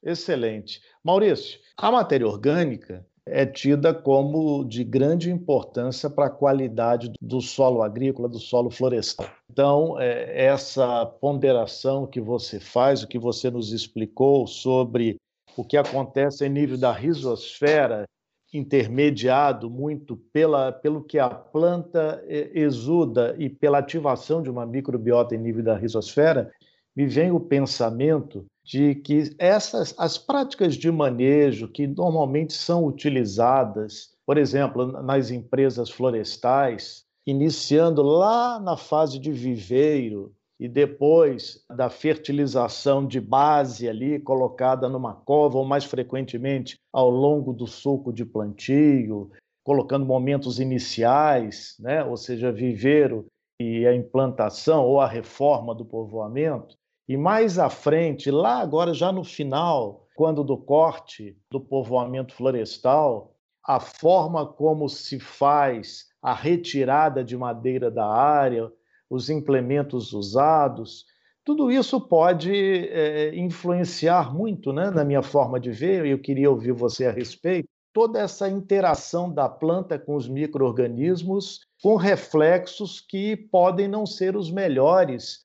Excelente. 0.00 0.80
Maurício, 1.02 1.58
a 1.76 1.90
matéria 1.90 2.28
orgânica 2.28 3.04
é 3.26 3.46
tida 3.46 3.94
como 3.94 4.64
de 4.64 4.84
grande 4.84 5.30
importância 5.30 6.10
para 6.10 6.26
a 6.26 6.30
qualidade 6.30 7.12
do 7.20 7.40
solo 7.40 7.82
agrícola, 7.82 8.28
do 8.28 8.38
solo 8.38 8.70
florestal. 8.70 9.26
Então, 9.50 9.98
é, 9.98 10.46
essa 10.46 11.06
ponderação 11.06 12.06
que 12.06 12.20
você 12.20 12.60
faz, 12.60 13.02
o 13.02 13.08
que 13.08 13.18
você 13.18 13.50
nos 13.50 13.72
explicou 13.72 14.46
sobre 14.46 15.16
o 15.56 15.64
que 15.64 15.76
acontece 15.76 16.44
em 16.44 16.50
nível 16.50 16.76
da 16.76 16.92
rizosfera, 16.92 18.04
intermediado 18.52 19.68
muito 19.68 20.16
pela, 20.32 20.70
pelo 20.70 21.02
que 21.02 21.18
a 21.18 21.28
planta 21.28 22.22
exuda 22.28 23.34
e 23.38 23.48
pela 23.48 23.78
ativação 23.78 24.42
de 24.42 24.50
uma 24.50 24.64
microbiota 24.64 25.34
em 25.34 25.38
nível 25.38 25.64
da 25.64 25.76
rizosfera, 25.76 26.52
me 26.94 27.06
vem 27.06 27.32
o 27.32 27.40
pensamento 27.40 28.46
de 28.64 28.94
que 28.94 29.34
essas 29.38 29.94
as 29.98 30.16
práticas 30.16 30.74
de 30.74 30.90
manejo 30.90 31.68
que 31.68 31.86
normalmente 31.86 32.54
são 32.54 32.86
utilizadas, 32.86 34.14
por 34.24 34.38
exemplo, 34.38 34.86
nas 35.02 35.30
empresas 35.30 35.90
florestais, 35.90 37.04
iniciando 37.26 38.02
lá 38.02 38.58
na 38.58 38.76
fase 38.76 39.18
de 39.18 39.30
viveiro, 39.30 40.32
e 40.58 40.68
depois 40.68 41.64
da 41.68 41.90
fertilização 41.90 43.06
de 43.06 43.20
base 43.20 43.88
ali 43.88 44.20
colocada 44.20 44.88
numa 44.88 45.12
cova 45.12 45.58
ou 45.58 45.64
mais 45.64 45.84
frequentemente 45.84 46.78
ao 46.92 47.10
longo 47.10 47.52
do 47.52 47.66
suco 47.66 48.12
de 48.12 48.24
plantio, 48.24 49.30
colocando 49.64 50.06
momentos 50.06 50.60
iniciais, 50.60 51.74
né? 51.80 52.04
ou 52.04 52.16
seja, 52.16 52.52
viveiro 52.52 53.26
e 53.60 53.86
a 53.86 53.94
implantação 53.94 54.84
ou 54.84 55.00
a 55.00 55.06
reforma 55.06 55.74
do 55.74 55.84
povoamento. 55.84 56.76
E 57.08 57.16
mais 57.16 57.58
à 57.58 57.68
frente, 57.68 58.30
lá 58.30 58.60
agora 58.60 58.94
já 58.94 59.12
no 59.12 59.22
final, 59.22 60.06
quando 60.14 60.42
do 60.42 60.56
corte 60.56 61.36
do 61.50 61.60
povoamento 61.60 62.34
florestal, 62.34 63.34
a 63.66 63.78
forma 63.78 64.46
como 64.46 64.88
se 64.88 65.20
faz 65.20 66.06
a 66.22 66.32
retirada 66.32 67.22
de 67.22 67.36
madeira 67.36 67.90
da 67.90 68.06
área, 68.06 68.72
os 69.10 69.28
implementos 69.28 70.12
usados, 70.12 71.04
tudo 71.44 71.70
isso 71.70 72.00
pode 72.00 72.52
é, 72.88 73.34
influenciar 73.36 74.34
muito 74.34 74.72
né, 74.72 74.90
na 74.90 75.04
minha 75.04 75.22
forma 75.22 75.60
de 75.60 75.70
ver, 75.70 76.06
e 76.06 76.10
eu 76.10 76.18
queria 76.18 76.50
ouvir 76.50 76.72
você 76.72 77.04
a 77.06 77.12
respeito, 77.12 77.68
toda 77.92 78.18
essa 78.18 78.48
interação 78.48 79.30
da 79.32 79.48
planta 79.48 79.98
com 79.98 80.16
os 80.16 80.26
micro-organismos, 80.26 81.60
com 81.82 81.96
reflexos 81.96 82.98
que 82.98 83.36
podem 83.36 83.86
não 83.86 84.06
ser 84.06 84.36
os 84.36 84.50
melhores 84.50 85.43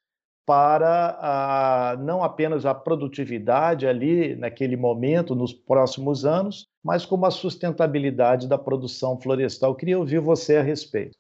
para 0.49 1.15
a, 1.21 1.95
não 1.97 2.23
apenas 2.23 2.65
a 2.65 2.73
produtividade 2.73 3.85
ali 3.85 4.35
naquele 4.35 4.75
momento, 4.75 5.35
nos 5.35 5.53
próximos 5.53 6.25
anos, 6.25 6.65
mas 6.83 7.05
como 7.05 7.27
a 7.27 7.29
sustentabilidade 7.29 8.47
da 8.47 8.57
produção 8.57 9.21
florestal. 9.21 9.75
Queria 9.75 9.99
ouvir 9.99 10.19
você 10.19 10.57
a 10.57 10.63
respeito. 10.63 11.15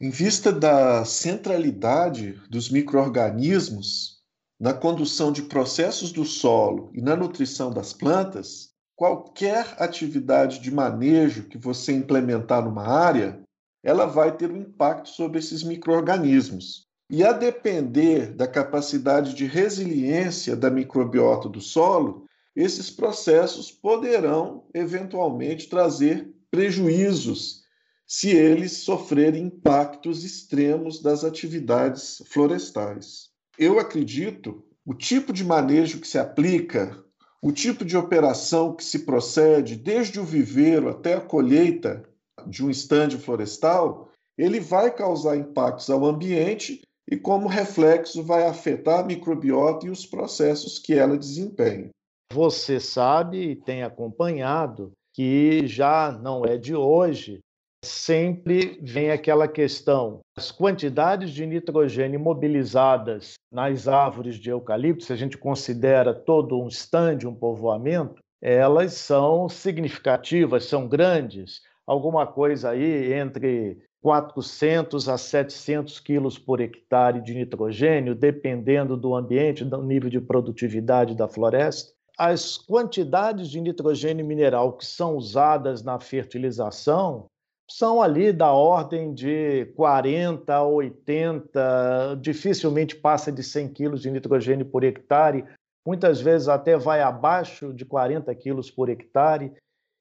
Em 0.00 0.10
vista 0.10 0.52
da 0.52 1.04
centralidade 1.04 2.40
dos 2.48 2.70
microorganismos 2.70 4.18
na 4.60 4.72
condução 4.72 5.32
de 5.32 5.42
processos 5.42 6.12
do 6.12 6.24
solo 6.24 6.92
e 6.94 7.02
na 7.02 7.16
nutrição 7.16 7.72
das 7.72 7.92
plantas, 7.92 8.68
qualquer 8.94 9.74
atividade 9.80 10.60
de 10.60 10.70
manejo 10.70 11.48
que 11.48 11.58
você 11.58 11.92
implementar 11.92 12.64
numa 12.64 12.86
área, 12.86 13.40
ela 13.82 14.06
vai 14.06 14.36
ter 14.36 14.52
um 14.52 14.56
impacto 14.56 15.08
sobre 15.08 15.40
esses 15.40 15.64
microorganismos. 15.64 16.87
E 17.10 17.24
a 17.24 17.32
depender 17.32 18.34
da 18.34 18.46
capacidade 18.46 19.34
de 19.34 19.46
resiliência 19.46 20.54
da 20.54 20.70
microbiota 20.70 21.48
do 21.48 21.60
solo, 21.60 22.26
esses 22.54 22.90
processos 22.90 23.72
poderão 23.72 24.64
eventualmente 24.74 25.70
trazer 25.70 26.30
prejuízos 26.50 27.62
se 28.06 28.30
eles 28.30 28.72
sofrerem 28.78 29.44
impactos 29.44 30.22
extremos 30.22 31.00
das 31.00 31.24
atividades 31.24 32.22
florestais. 32.26 33.30
Eu 33.58 33.78
acredito 33.78 34.62
o 34.84 34.92
tipo 34.92 35.32
de 35.32 35.44
manejo 35.44 36.00
que 36.00 36.08
se 36.08 36.18
aplica, 36.18 37.02
o 37.40 37.52
tipo 37.52 37.84
de 37.84 37.96
operação 37.96 38.74
que 38.74 38.84
se 38.84 39.00
procede, 39.00 39.76
desde 39.76 40.20
o 40.20 40.24
viveiro 40.24 40.88
até 40.88 41.14
a 41.14 41.20
colheita 41.20 42.02
de 42.46 42.64
um 42.64 42.70
estande 42.70 43.16
florestal, 43.16 44.10
ele 44.36 44.60
vai 44.60 44.94
causar 44.94 45.36
impactos 45.36 45.90
ao 45.90 46.04
ambiente 46.04 46.82
e, 47.10 47.16
como 47.16 47.48
reflexo, 47.48 48.22
vai 48.22 48.46
afetar 48.46 49.00
a 49.00 49.04
microbiota 49.04 49.86
e 49.86 49.90
os 49.90 50.04
processos 50.04 50.78
que 50.78 50.92
ela 50.94 51.16
desempenha. 51.16 51.88
Você 52.32 52.78
sabe 52.78 53.38
e 53.50 53.56
tem 53.56 53.82
acompanhado 53.82 54.92
que 55.14 55.66
já 55.66 56.12
não 56.12 56.44
é 56.44 56.58
de 56.58 56.74
hoje, 56.74 57.40
sempre 57.82 58.78
vem 58.82 59.10
aquela 59.10 59.48
questão: 59.48 60.20
as 60.36 60.52
quantidades 60.52 61.30
de 61.30 61.46
nitrogênio 61.46 62.20
mobilizadas 62.20 63.34
nas 63.50 63.88
árvores 63.88 64.36
de 64.36 64.50
eucalipto, 64.50 65.04
se 65.04 65.12
a 65.12 65.16
gente 65.16 65.38
considera 65.38 66.12
todo 66.12 66.60
um 66.60 66.68
estande, 66.68 67.26
um 67.26 67.34
povoamento, 67.34 68.20
elas 68.42 68.92
são 68.92 69.48
significativas, 69.48 70.66
são 70.66 70.86
grandes, 70.86 71.62
alguma 71.86 72.26
coisa 72.26 72.70
aí 72.70 73.14
entre 73.14 73.78
400 74.02 75.08
a 75.08 75.18
700 75.18 76.00
quilos 76.00 76.38
por 76.38 76.60
hectare 76.60 77.20
de 77.20 77.34
nitrogênio, 77.34 78.14
dependendo 78.14 78.96
do 78.96 79.14
ambiente, 79.14 79.64
do 79.64 79.82
nível 79.82 80.08
de 80.08 80.20
produtividade 80.20 81.14
da 81.14 81.26
floresta. 81.26 81.92
As 82.16 82.56
quantidades 82.56 83.48
de 83.48 83.60
nitrogênio 83.60 84.26
mineral 84.26 84.72
que 84.76 84.84
são 84.84 85.16
usadas 85.16 85.82
na 85.82 86.00
fertilização 86.00 87.26
são 87.70 88.00
ali 88.00 88.32
da 88.32 88.50
ordem 88.50 89.12
de 89.12 89.66
40 89.76 90.54
a 90.54 90.64
80, 90.64 92.18
dificilmente 92.20 92.96
passa 92.96 93.30
de 93.30 93.42
100 93.42 93.68
quilos 93.68 94.00
de 94.00 94.10
nitrogênio 94.10 94.64
por 94.64 94.82
hectare, 94.82 95.44
muitas 95.86 96.20
vezes 96.20 96.48
até 96.48 96.78
vai 96.78 97.02
abaixo 97.02 97.72
de 97.74 97.84
40 97.84 98.34
quilos 98.34 98.70
por 98.70 98.88
hectare. 98.88 99.52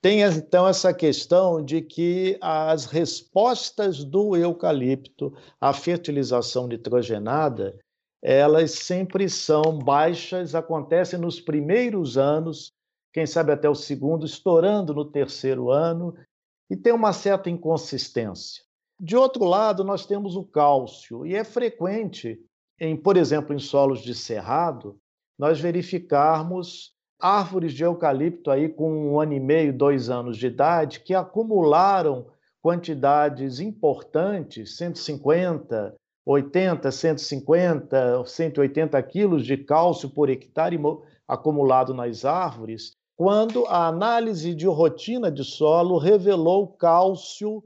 Tem 0.02 0.22
então 0.22 0.68
essa 0.68 0.94
questão 0.94 1.64
de 1.64 1.82
que 1.82 2.38
as 2.40 2.86
respostas 2.86 4.04
do 4.04 4.36
eucalipto 4.36 5.34
à 5.60 5.74
fertilização 5.74 6.68
nitrogenada, 6.68 7.78
elas 8.22 8.72
sempre 8.72 9.28
são 9.28 9.80
baixas, 9.80 10.54
acontecem 10.54 11.20
nos 11.20 11.42
primeiros 11.42 12.18
anos, 12.18 12.72
quem 13.12 13.26
sabe 13.26 13.52
até 13.52 13.68
o 13.68 13.76
segundo, 13.76 14.26
estourando 14.26 14.94
no 14.94 15.06
terceiro 15.06 15.72
ano, 15.72 16.14
e 16.70 16.76
tem 16.76 16.94
uma 16.94 17.14
certa 17.14 17.50
inconsistência. 17.50 18.64
De 19.00 19.16
outro 19.16 19.46
lado, 19.46 19.84
nós 19.84 20.06
temos 20.06 20.36
o 20.36 20.44
cálcio, 20.44 21.26
e 21.26 21.36
é 21.36 21.44
frequente, 21.44 22.40
em, 22.80 22.96
por 22.96 23.18
exemplo, 23.18 23.56
em 23.56 23.60
solos 23.60 24.02
de 24.02 24.14
cerrado, 24.14 25.00
nós 25.38 25.60
verificarmos 25.60 26.97
árvores 27.20 27.74
de 27.74 27.84
eucalipto 27.84 28.52
aí 28.52 28.70
com 28.70 28.92
um 28.92 29.20
ano 29.20 29.34
e 29.34 29.40
meio, 29.40 29.74
dois 29.74 30.10
anos 30.10 30.38
de 30.38 30.48
idade, 30.48 31.00
que 31.00 31.14
acumularam 31.14 32.28
quantidades 32.62 33.60
importantes, 33.60 34.78
150, 34.78 35.96
80, 36.26 36.92
150, 36.92 38.26
180 38.26 39.04
quilos 39.04 39.46
de 39.46 39.58
cálcio 39.58 40.10
por 40.10 40.30
hectare 40.30 40.78
acumulado 41.28 41.94
nas 41.94 42.26
árvores, 42.26 42.92
quando 43.16 43.66
a 43.66 43.88
análise 43.88 44.54
de 44.54 44.68
rotina 44.68 45.32
de 45.32 45.44
solo 45.44 45.98
revelou 45.98 46.68
cálcio 46.68 47.64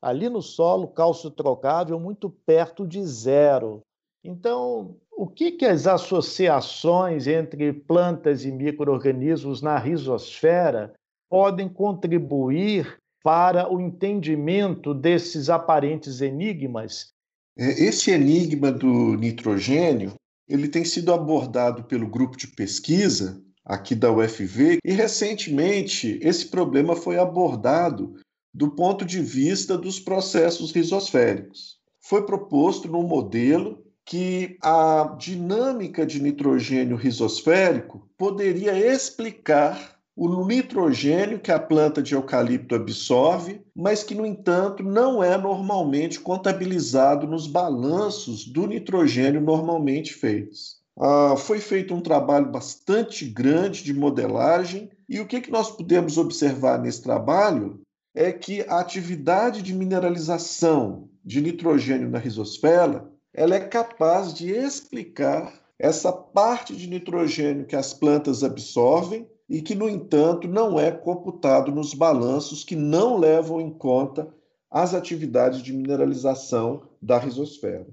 ali 0.00 0.28
no 0.28 0.42
solo, 0.42 0.88
cálcio 0.88 1.30
trocável 1.30 1.98
muito 1.98 2.28
perto 2.28 2.86
de 2.86 3.02
zero. 3.04 3.80
Então, 4.22 4.96
o 5.16 5.26
que, 5.26 5.52
que 5.52 5.64
as 5.64 5.86
associações 5.86 7.26
entre 7.26 7.72
plantas 7.72 8.44
e 8.44 8.50
micro-organismos 8.50 9.62
na 9.62 9.78
rizosfera 9.78 10.92
podem 11.28 11.68
contribuir 11.68 12.98
para 13.22 13.72
o 13.72 13.80
entendimento 13.80 14.92
desses 14.92 15.48
aparentes 15.48 16.20
enigmas? 16.20 17.12
É, 17.56 17.84
esse 17.84 18.10
enigma 18.10 18.70
do 18.70 19.14
nitrogênio 19.16 20.12
ele 20.48 20.68
tem 20.68 20.84
sido 20.84 21.12
abordado 21.12 21.84
pelo 21.84 22.06
grupo 22.06 22.36
de 22.36 22.48
pesquisa 22.48 23.40
aqui 23.64 23.94
da 23.94 24.12
UFV 24.12 24.78
e 24.84 24.92
recentemente 24.92 26.18
esse 26.22 26.46
problema 26.46 26.94
foi 26.94 27.18
abordado 27.18 28.14
do 28.52 28.70
ponto 28.70 29.04
de 29.04 29.20
vista 29.20 29.78
dos 29.78 29.98
processos 29.98 30.70
rizosféricos. 30.70 31.78
Foi 32.00 32.26
proposto 32.26 32.88
num 32.88 33.02
modelo 33.02 33.83
que 34.04 34.58
a 34.62 35.16
dinâmica 35.18 36.04
de 36.04 36.22
nitrogênio 36.22 36.96
rizosférico 36.96 38.08
poderia 38.18 38.76
explicar 38.76 39.94
o 40.16 40.46
nitrogênio 40.46 41.40
que 41.40 41.50
a 41.50 41.58
planta 41.58 42.00
de 42.00 42.14
eucalipto 42.14 42.74
absorve, 42.74 43.60
mas 43.74 44.04
que, 44.04 44.14
no 44.14 44.24
entanto, 44.24 44.82
não 44.82 45.24
é 45.24 45.36
normalmente 45.36 46.20
contabilizado 46.20 47.26
nos 47.26 47.48
balanços 47.48 48.44
do 48.44 48.66
nitrogênio 48.66 49.40
normalmente 49.40 50.14
feitos. 50.14 50.76
Ah, 50.96 51.34
foi 51.36 51.58
feito 51.58 51.92
um 51.92 52.00
trabalho 52.00 52.46
bastante 52.46 53.24
grande 53.24 53.82
de 53.82 53.92
modelagem, 53.92 54.88
e 55.08 55.18
o 55.18 55.26
que, 55.26 55.40
que 55.40 55.50
nós 55.50 55.70
podemos 55.70 56.16
observar 56.16 56.80
nesse 56.80 57.02
trabalho 57.02 57.80
é 58.14 58.30
que 58.32 58.62
a 58.68 58.78
atividade 58.78 59.60
de 59.60 59.74
mineralização 59.74 61.08
de 61.24 61.40
nitrogênio 61.40 62.08
na 62.08 62.18
rizosfera 62.18 63.12
ela 63.34 63.56
é 63.56 63.60
capaz 63.60 64.32
de 64.32 64.50
explicar 64.50 65.52
essa 65.76 66.12
parte 66.12 66.74
de 66.76 66.88
nitrogênio 66.88 67.66
que 67.66 67.74
as 67.74 67.92
plantas 67.92 68.44
absorvem 68.44 69.28
e 69.48 69.60
que, 69.60 69.74
no 69.74 69.88
entanto, 69.88 70.46
não 70.46 70.78
é 70.78 70.92
computado 70.92 71.72
nos 71.72 71.92
balanços 71.92 72.62
que 72.62 72.76
não 72.76 73.18
levam 73.18 73.60
em 73.60 73.70
conta 73.70 74.32
as 74.70 74.94
atividades 74.94 75.62
de 75.62 75.72
mineralização 75.72 76.82
da 77.02 77.18
rizosfera. 77.18 77.86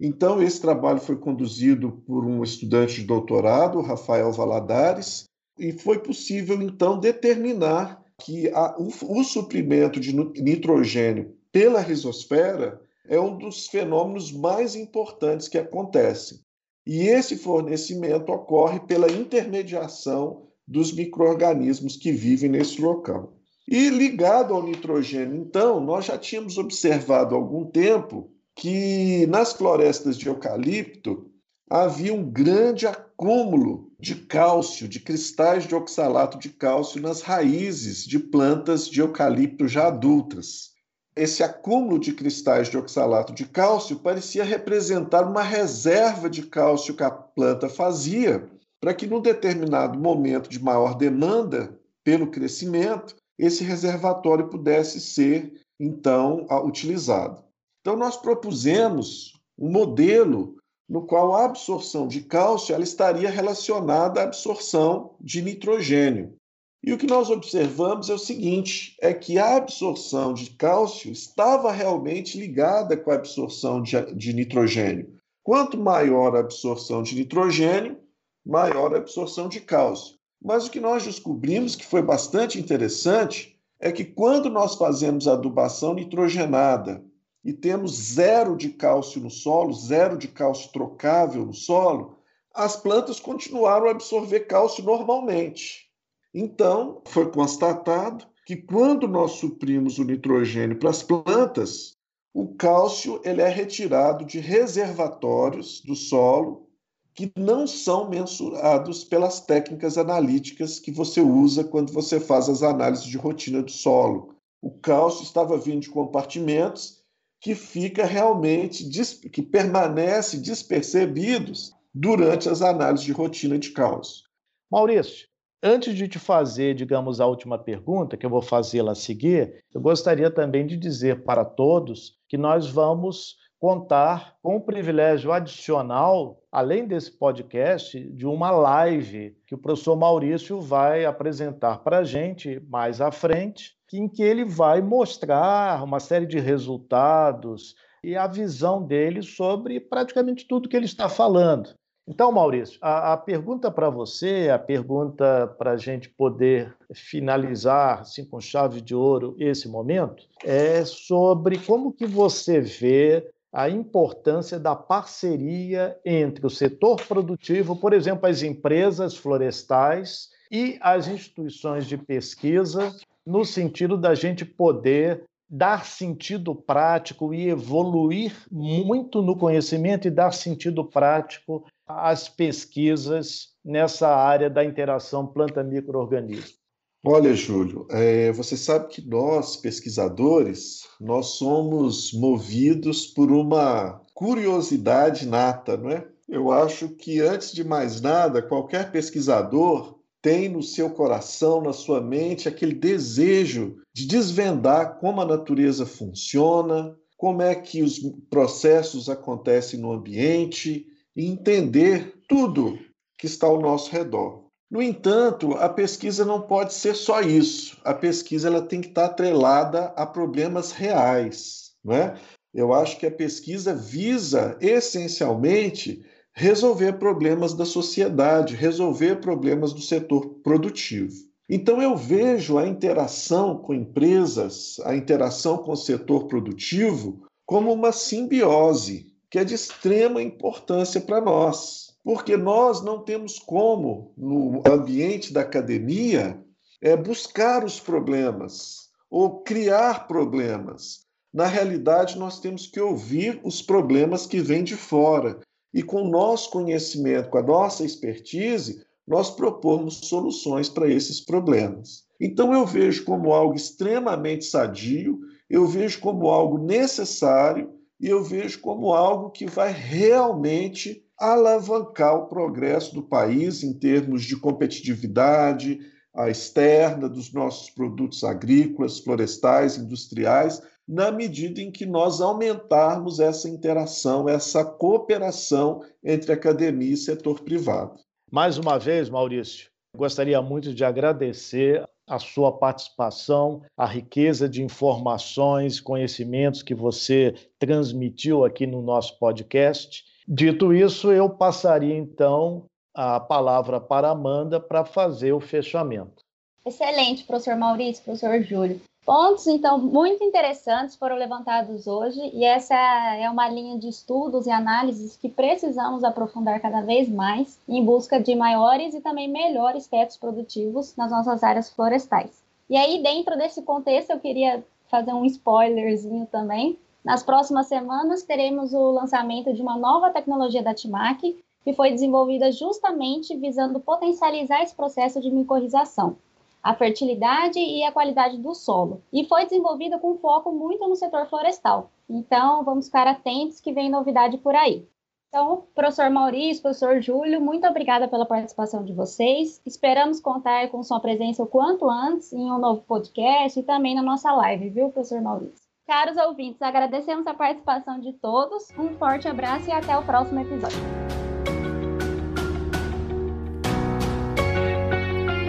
Então, 0.00 0.42
esse 0.42 0.60
trabalho 0.60 1.00
foi 1.00 1.16
conduzido 1.16 2.02
por 2.06 2.24
um 2.24 2.42
estudante 2.42 3.00
de 3.00 3.06
doutorado, 3.06 3.80
Rafael 3.80 4.32
Valadares, 4.32 5.24
e 5.58 5.72
foi 5.72 5.98
possível, 5.98 6.60
então, 6.62 6.98
determinar 6.98 8.02
que 8.18 8.48
a, 8.50 8.76
o, 8.78 8.88
o 9.20 9.24
suprimento 9.24 10.00
de 10.00 10.14
nitrogênio 10.14 11.36
pela 11.52 11.80
rizosfera 11.80 12.80
é 13.08 13.18
um 13.18 13.36
dos 13.36 13.66
fenômenos 13.66 14.30
mais 14.30 14.74
importantes 14.74 15.48
que 15.48 15.58
acontecem. 15.58 16.38
E 16.86 17.08
esse 17.08 17.36
fornecimento 17.36 18.30
ocorre 18.30 18.80
pela 18.80 19.10
intermediação 19.10 20.46
dos 20.66 20.92
micro-organismos 20.92 21.96
que 21.96 22.12
vivem 22.12 22.50
nesse 22.50 22.80
local. 22.80 23.34
E 23.66 23.88
ligado 23.88 24.54
ao 24.54 24.62
nitrogênio, 24.62 25.36
então, 25.36 25.80
nós 25.80 26.06
já 26.06 26.16
tínhamos 26.16 26.56
observado 26.58 27.34
há 27.34 27.38
algum 27.38 27.64
tempo 27.66 28.30
que 28.54 29.26
nas 29.26 29.52
florestas 29.52 30.16
de 30.16 30.28
eucalipto 30.28 31.30
havia 31.70 32.14
um 32.14 32.30
grande 32.30 32.86
acúmulo 32.86 33.92
de 34.00 34.14
cálcio, 34.14 34.88
de 34.88 35.00
cristais 35.00 35.66
de 35.66 35.74
oxalato 35.74 36.38
de 36.38 36.48
cálcio 36.48 37.00
nas 37.00 37.20
raízes 37.20 38.04
de 38.04 38.18
plantas 38.18 38.88
de 38.88 39.00
eucalipto 39.00 39.68
já 39.68 39.88
adultas 39.88 40.77
esse 41.18 41.42
acúmulo 41.42 41.98
de 41.98 42.12
cristais 42.12 42.68
de 42.68 42.78
oxalato 42.78 43.32
de 43.32 43.44
cálcio 43.44 43.98
parecia 43.98 44.44
representar 44.44 45.28
uma 45.28 45.42
reserva 45.42 46.30
de 46.30 46.44
cálcio 46.44 46.94
que 46.94 47.02
a 47.02 47.10
planta 47.10 47.68
fazia 47.68 48.48
para 48.80 48.94
que, 48.94 49.06
num 49.06 49.20
determinado 49.20 49.98
momento 49.98 50.48
de 50.48 50.62
maior 50.62 50.94
demanda 50.94 51.76
pelo 52.04 52.30
crescimento, 52.30 53.16
esse 53.36 53.64
reservatório 53.64 54.48
pudesse 54.48 55.00
ser, 55.00 55.52
então, 55.78 56.46
utilizado. 56.64 57.42
Então, 57.80 57.96
nós 57.96 58.16
propusemos 58.16 59.32
um 59.58 59.70
modelo 59.70 60.56
no 60.88 61.02
qual 61.02 61.34
a 61.34 61.44
absorção 61.44 62.06
de 62.08 62.22
cálcio 62.22 62.74
ela 62.74 62.84
estaria 62.84 63.28
relacionada 63.28 64.20
à 64.20 64.24
absorção 64.24 65.14
de 65.20 65.42
nitrogênio. 65.42 66.34
E 66.82 66.92
o 66.92 66.98
que 66.98 67.06
nós 67.06 67.28
observamos 67.28 68.08
é 68.08 68.14
o 68.14 68.18
seguinte: 68.18 68.96
é 69.00 69.12
que 69.12 69.38
a 69.38 69.56
absorção 69.56 70.32
de 70.32 70.50
cálcio 70.50 71.10
estava 71.10 71.72
realmente 71.72 72.38
ligada 72.38 72.96
com 72.96 73.10
a 73.10 73.14
absorção 73.14 73.82
de, 73.82 74.00
de 74.14 74.32
nitrogênio. 74.32 75.12
Quanto 75.42 75.78
maior 75.78 76.36
a 76.36 76.40
absorção 76.40 77.02
de 77.02 77.14
nitrogênio, 77.16 77.98
maior 78.46 78.94
a 78.94 78.98
absorção 78.98 79.48
de 79.48 79.60
cálcio. 79.60 80.16
Mas 80.40 80.66
o 80.66 80.70
que 80.70 80.78
nós 80.78 81.04
descobrimos, 81.04 81.74
que 81.74 81.84
foi 81.84 82.00
bastante 82.00 82.60
interessante, 82.60 83.58
é 83.80 83.90
que 83.90 84.04
quando 84.04 84.48
nós 84.48 84.76
fazemos 84.76 85.26
adubação 85.26 85.94
nitrogenada 85.94 87.04
e 87.44 87.52
temos 87.52 87.92
zero 87.92 88.56
de 88.56 88.70
cálcio 88.70 89.20
no 89.20 89.30
solo, 89.30 89.72
zero 89.72 90.16
de 90.16 90.28
cálcio 90.28 90.70
trocável 90.72 91.44
no 91.44 91.54
solo, 91.54 92.16
as 92.54 92.76
plantas 92.76 93.18
continuaram 93.18 93.88
a 93.88 93.90
absorver 93.90 94.40
cálcio 94.40 94.84
normalmente. 94.84 95.87
Então, 96.34 97.02
foi 97.06 97.30
constatado 97.30 98.26
que 98.44 98.56
quando 98.56 99.06
nós 99.08 99.32
suprimos 99.32 99.98
o 99.98 100.04
nitrogênio 100.04 100.78
para 100.78 100.90
as 100.90 101.02
plantas, 101.02 101.96
o 102.32 102.54
cálcio 102.54 103.20
ele 103.24 103.40
é 103.40 103.48
retirado 103.48 104.24
de 104.24 104.38
reservatórios 104.38 105.80
do 105.80 105.94
solo 105.94 106.68
que 107.14 107.32
não 107.36 107.66
são 107.66 108.08
mensurados 108.08 109.02
pelas 109.02 109.40
técnicas 109.40 109.98
analíticas 109.98 110.78
que 110.78 110.92
você 110.92 111.20
usa 111.20 111.64
quando 111.64 111.92
você 111.92 112.20
faz 112.20 112.48
as 112.48 112.62
análises 112.62 113.06
de 113.06 113.16
rotina 113.16 113.60
do 113.60 113.72
solo. 113.72 114.36
O 114.62 114.70
cálcio 114.70 115.24
estava 115.24 115.58
vindo 115.58 115.80
de 115.80 115.90
compartimentos 115.90 117.02
que 117.40 117.54
fica 117.54 118.04
realmente 118.04 118.88
que 119.32 119.42
permanece 119.42 120.38
despercebidos 120.38 121.72
durante 121.92 122.48
as 122.48 122.62
análises 122.62 123.04
de 123.04 123.12
rotina 123.12 123.58
de 123.58 123.70
cálcio. 123.70 124.28
Maurício, 124.70 125.26
antes 125.62 125.94
de 125.94 126.08
te 126.08 126.18
fazer, 126.18 126.74
digamos, 126.74 127.20
a 127.20 127.26
última 127.26 127.58
pergunta, 127.58 128.16
que 128.16 128.24
eu 128.24 128.30
vou 128.30 128.42
fazê-la 128.42 128.92
a 128.92 128.94
seguir, 128.94 129.64
eu 129.74 129.80
gostaria 129.80 130.30
também 130.30 130.66
de 130.66 130.76
dizer 130.76 131.24
para 131.24 131.44
todos 131.44 132.16
que 132.28 132.36
nós 132.36 132.68
vamos 132.70 133.36
contar 133.58 134.36
com 134.40 134.56
o 134.56 134.60
privilégio 134.60 135.32
adicional, 135.32 136.40
além 136.50 136.86
desse 136.86 137.10
podcast, 137.10 137.98
de 137.98 138.26
uma 138.26 138.50
live 138.50 139.36
que 139.46 139.54
o 139.54 139.58
professor 139.58 139.96
Maurício 139.96 140.60
vai 140.60 141.04
apresentar 141.04 141.78
para 141.82 141.98
a 141.98 142.04
gente 142.04 142.60
mais 142.68 143.00
à 143.00 143.10
frente, 143.10 143.76
em 143.92 144.08
que 144.08 144.22
ele 144.22 144.44
vai 144.44 144.80
mostrar 144.80 145.82
uma 145.82 145.98
série 145.98 146.26
de 146.26 146.38
resultados 146.38 147.74
e 148.04 148.14
a 148.16 148.26
visão 148.26 148.86
dele 148.86 149.22
sobre 149.22 149.80
praticamente 149.80 150.46
tudo 150.46 150.68
que 150.68 150.76
ele 150.76 150.86
está 150.86 151.08
falando. 151.08 151.74
Então, 152.08 152.32
Maurício, 152.32 152.78
a, 152.80 153.12
a 153.12 153.16
pergunta 153.18 153.70
para 153.70 153.90
você, 153.90 154.48
a 154.50 154.58
pergunta 154.58 155.46
para 155.58 155.72
a 155.72 155.76
gente 155.76 156.08
poder 156.08 156.74
finalizar 156.94 158.00
assim, 158.00 158.24
com 158.24 158.40
chave 158.40 158.80
de 158.80 158.94
ouro 158.94 159.36
esse 159.38 159.68
momento, 159.68 160.26
é 160.42 160.86
sobre 160.86 161.58
como 161.58 161.92
que 161.92 162.06
você 162.06 162.62
vê 162.62 163.28
a 163.52 163.68
importância 163.68 164.58
da 164.58 164.74
parceria 164.74 165.98
entre 166.02 166.46
o 166.46 166.50
setor 166.50 166.96
produtivo, 167.06 167.76
por 167.76 167.92
exemplo, 167.92 168.26
as 168.26 168.42
empresas 168.42 169.14
florestais 169.14 170.30
e 170.50 170.78
as 170.80 171.08
instituições 171.08 171.86
de 171.86 171.98
pesquisa, 171.98 172.90
no 173.26 173.44
sentido 173.44 173.98
da 173.98 174.14
gente 174.14 174.46
poder 174.46 175.24
dar 175.48 175.86
sentido 175.86 176.54
prático 176.54 177.32
e 177.32 177.48
evoluir 177.48 178.34
muito 178.50 179.22
no 179.22 179.36
conhecimento 179.36 180.06
e 180.06 180.10
dar 180.10 180.32
sentido 180.32 180.84
prático 180.84 181.64
às 181.86 182.28
pesquisas 182.28 183.54
nessa 183.64 184.08
área 184.08 184.50
da 184.50 184.64
interação 184.64 185.26
planta-microorganismo. 185.26 186.58
Olha, 187.04 187.32
Júlio, 187.32 187.86
é, 187.90 188.32
você 188.32 188.56
sabe 188.56 188.88
que 188.88 189.06
nós, 189.06 189.56
pesquisadores, 189.56 190.82
nós 191.00 191.36
somos 191.36 192.12
movidos 192.12 193.06
por 193.06 193.30
uma 193.30 194.02
curiosidade 194.12 195.26
nata, 195.26 195.76
não 195.76 195.90
é? 195.90 196.06
Eu 196.28 196.50
acho 196.50 196.90
que, 196.90 197.20
antes 197.20 197.52
de 197.52 197.64
mais 197.64 198.00
nada, 198.00 198.42
qualquer 198.42 198.90
pesquisador 198.90 199.97
tem 200.22 200.48
no 200.48 200.62
seu 200.62 200.90
coração, 200.90 201.60
na 201.60 201.72
sua 201.72 202.00
mente, 202.00 202.48
aquele 202.48 202.74
desejo 202.74 203.76
de 203.94 204.06
desvendar 204.06 204.98
como 204.98 205.20
a 205.20 205.26
natureza 205.26 205.86
funciona, 205.86 206.96
como 207.16 207.42
é 207.42 207.54
que 207.54 207.82
os 207.82 207.98
processos 208.30 209.08
acontecem 209.08 209.80
no 209.80 209.92
ambiente 209.92 210.86
e 211.16 211.26
entender 211.26 212.14
tudo 212.28 212.78
que 213.16 213.26
está 213.26 213.46
ao 213.46 213.60
nosso 213.60 213.90
redor. 213.90 214.46
No 214.70 214.82
entanto, 214.82 215.54
a 215.54 215.68
pesquisa 215.68 216.24
não 216.24 216.42
pode 216.42 216.74
ser 216.74 216.94
só 216.94 217.20
isso. 217.20 217.80
A 217.84 217.94
pesquisa 217.94 218.48
ela 218.48 218.62
tem 218.62 218.80
que 218.80 218.88
estar 218.88 219.06
atrelada 219.06 219.86
a 219.96 220.06
problemas 220.06 220.72
reais. 220.72 221.72
Não 221.82 221.94
é? 221.94 222.18
Eu 222.52 222.72
acho 222.72 222.98
que 222.98 223.06
a 223.06 223.10
pesquisa 223.10 223.74
visa 223.74 224.56
essencialmente 224.60 226.04
resolver 226.38 226.94
problemas 226.94 227.52
da 227.52 227.64
sociedade, 227.64 228.54
resolver 228.54 229.16
problemas 229.16 229.72
do 229.72 229.80
setor 229.80 230.40
produtivo. 230.42 231.14
Então, 231.48 231.82
eu 231.82 231.96
vejo 231.96 232.58
a 232.58 232.66
interação 232.66 233.58
com 233.58 233.74
empresas, 233.74 234.76
a 234.84 234.94
interação 234.94 235.58
com 235.58 235.72
o 235.72 235.76
setor 235.76 236.28
produtivo, 236.28 237.22
como 237.44 237.72
uma 237.72 237.92
simbiose 237.92 239.06
que 239.30 239.38
é 239.38 239.44
de 239.44 239.54
extrema 239.54 240.22
importância 240.22 241.00
para 241.00 241.20
nós 241.20 241.88
porque 242.08 242.38
nós 242.38 242.82
não 242.82 243.04
temos 243.04 243.38
como, 243.38 244.14
no 244.16 244.62
ambiente 244.66 245.30
da 245.30 245.42
academia, 245.42 246.42
é, 246.80 246.96
buscar 246.96 247.62
os 247.62 247.78
problemas 247.78 248.88
ou 249.10 249.42
criar 249.42 250.08
problemas. 250.08 251.00
Na 251.30 251.44
realidade, 251.44 252.18
nós 252.18 252.40
temos 252.40 252.66
que 252.66 252.80
ouvir 252.80 253.38
os 253.44 253.60
problemas 253.60 254.24
que 254.24 254.40
vêm 254.40 254.64
de 254.64 254.74
fora 254.74 255.38
e, 255.72 255.82
com 255.82 256.02
o 256.02 256.10
nosso 256.10 256.50
conhecimento, 256.50 257.28
com 257.28 257.38
a 257.38 257.42
nossa 257.42 257.84
expertise, 257.84 258.82
nós 259.06 259.30
propomos 259.30 260.00
soluções 260.04 260.68
para 260.68 260.88
esses 260.88 261.20
problemas. 261.20 262.04
Então, 262.20 262.52
eu 262.52 262.66
vejo 262.66 263.04
como 263.04 263.32
algo 263.32 263.54
extremamente 263.54 264.44
sadio, 264.44 265.18
eu 265.48 265.66
vejo 265.66 266.00
como 266.00 266.28
algo 266.28 266.58
necessário 266.58 267.70
e 268.00 268.08
eu 268.08 268.22
vejo 268.22 268.60
como 268.60 268.92
algo 268.92 269.30
que 269.30 269.46
vai 269.46 269.72
realmente 269.72 271.04
alavancar 271.18 272.14
o 272.16 272.26
progresso 272.26 272.94
do 272.94 273.02
país 273.02 273.62
em 273.62 273.72
termos 273.72 274.22
de 274.22 274.36
competitividade 274.36 275.80
a 276.14 276.28
externa 276.28 277.08
dos 277.08 277.32
nossos 277.32 277.70
produtos 277.70 278.24
agrícolas, 278.24 278.98
florestais, 278.98 279.76
industriais, 279.76 280.60
na 280.88 281.10
medida 281.10 281.60
em 281.60 281.70
que 281.70 281.84
nós 281.84 282.20
aumentarmos 282.22 283.20
essa 283.20 283.46
interação, 283.46 284.26
essa 284.26 284.64
cooperação 284.64 285.84
entre 286.02 286.32
academia 286.32 286.94
e 286.94 286.96
setor 286.96 287.40
privado. 287.40 288.00
Mais 288.30 288.56
uma 288.56 288.78
vez, 288.78 289.10
Maurício, 289.10 289.68
gostaria 289.94 290.40
muito 290.40 290.72
de 290.72 290.84
agradecer 290.84 291.86
a 292.06 292.18
sua 292.18 292.50
participação, 292.50 293.62
a 293.76 293.84
riqueza 293.84 294.48
de 294.48 294.62
informações, 294.62 295.78
conhecimentos 295.78 296.62
que 296.62 296.74
você 296.74 297.34
transmitiu 297.58 298.46
aqui 298.46 298.66
no 298.66 298.80
nosso 298.80 299.18
podcast. 299.18 300.04
Dito 300.26 300.72
isso, 300.72 301.12
eu 301.12 301.28
passaria 301.28 301.94
então 301.94 302.64
a 302.94 303.20
palavra 303.20 303.78
para 303.78 304.08
Amanda 304.08 304.58
para 304.58 304.86
fazer 304.86 305.32
o 305.32 305.40
fechamento. 305.40 306.24
Excelente, 306.66 307.24
professor 307.24 307.56
Maurício, 307.56 308.02
professor 308.04 308.42
Júlio. 308.42 308.80
Pontos, 309.08 309.46
então, 309.46 309.78
muito 309.78 310.22
interessantes 310.22 310.94
foram 310.94 311.16
levantados 311.16 311.86
hoje, 311.86 312.20
e 312.34 312.44
essa 312.44 312.74
é 312.74 313.30
uma 313.30 313.48
linha 313.48 313.78
de 313.78 313.88
estudos 313.88 314.46
e 314.46 314.50
análises 314.50 315.16
que 315.16 315.30
precisamos 315.30 316.04
aprofundar 316.04 316.60
cada 316.60 316.82
vez 316.82 317.08
mais 317.08 317.58
em 317.66 317.82
busca 317.82 318.20
de 318.20 318.34
maiores 318.34 318.92
e 318.92 319.00
também 319.00 319.26
melhores 319.26 319.86
tetos 319.86 320.18
produtivos 320.18 320.94
nas 320.94 321.10
nossas 321.10 321.42
áreas 321.42 321.70
florestais. 321.70 322.44
E 322.68 322.76
aí, 322.76 323.02
dentro 323.02 323.34
desse 323.38 323.62
contexto, 323.62 324.10
eu 324.10 324.20
queria 324.20 324.62
fazer 324.88 325.14
um 325.14 325.24
spoilerzinho 325.24 326.26
também, 326.26 326.78
nas 327.02 327.22
próximas 327.22 327.66
semanas, 327.66 328.24
teremos 328.24 328.74
o 328.74 328.90
lançamento 328.90 329.54
de 329.54 329.62
uma 329.62 329.78
nova 329.78 330.10
tecnologia 330.10 330.62
da 330.62 330.74
TIMAC, 330.74 331.42
que 331.64 331.72
foi 331.72 331.92
desenvolvida 331.92 332.52
justamente 332.52 333.34
visando 333.34 333.80
potencializar 333.80 334.62
esse 334.62 334.74
processo 334.74 335.18
de 335.18 335.30
micorrização, 335.30 336.18
a 336.62 336.74
fertilidade 336.74 337.58
e 337.58 337.84
a 337.84 337.92
qualidade 337.92 338.38
do 338.38 338.54
solo. 338.54 339.02
E 339.12 339.24
foi 339.26 339.44
desenvolvida 339.44 339.98
com 339.98 340.18
foco 340.18 340.52
muito 340.52 340.86
no 340.86 340.96
setor 340.96 341.26
florestal. 341.26 341.90
Então, 342.08 342.64
vamos 342.64 342.86
ficar 342.86 343.06
atentos 343.06 343.60
que 343.60 343.72
vem 343.72 343.90
novidade 343.90 344.38
por 344.38 344.54
aí. 344.54 344.86
Então, 345.28 345.64
professor 345.74 346.08
Maurício, 346.08 346.62
professor 346.62 347.02
Júlio, 347.02 347.40
muito 347.40 347.66
obrigada 347.66 348.08
pela 348.08 348.24
participação 348.24 348.82
de 348.82 348.94
vocês. 348.94 349.60
Esperamos 349.66 350.20
contar 350.20 350.70
com 350.70 350.82
sua 350.82 351.00
presença 351.00 351.42
o 351.42 351.46
quanto 351.46 351.88
antes 351.88 352.32
em 352.32 352.50
um 352.50 352.58
novo 352.58 352.82
podcast 352.82 353.60
e 353.60 353.62
também 353.62 353.94
na 353.94 354.02
nossa 354.02 354.32
live, 354.32 354.70
viu, 354.70 354.90
professor 354.90 355.20
Maurício? 355.20 355.68
Caros 355.86 356.16
ouvintes, 356.16 356.60
agradecemos 356.62 357.26
a 357.26 357.34
participação 357.34 358.00
de 358.00 358.12
todos. 358.14 358.68
Um 358.78 358.94
forte 358.96 359.28
abraço 359.28 359.68
e 359.68 359.72
até 359.72 359.96
o 359.96 360.02
próximo 360.02 360.40
episódio. 360.40 361.27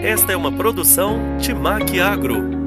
Esta 0.02 0.32
é 0.32 0.36
uma 0.36 0.50
produção 0.50 1.36
Timac 1.38 2.00
Agro. 2.00 2.59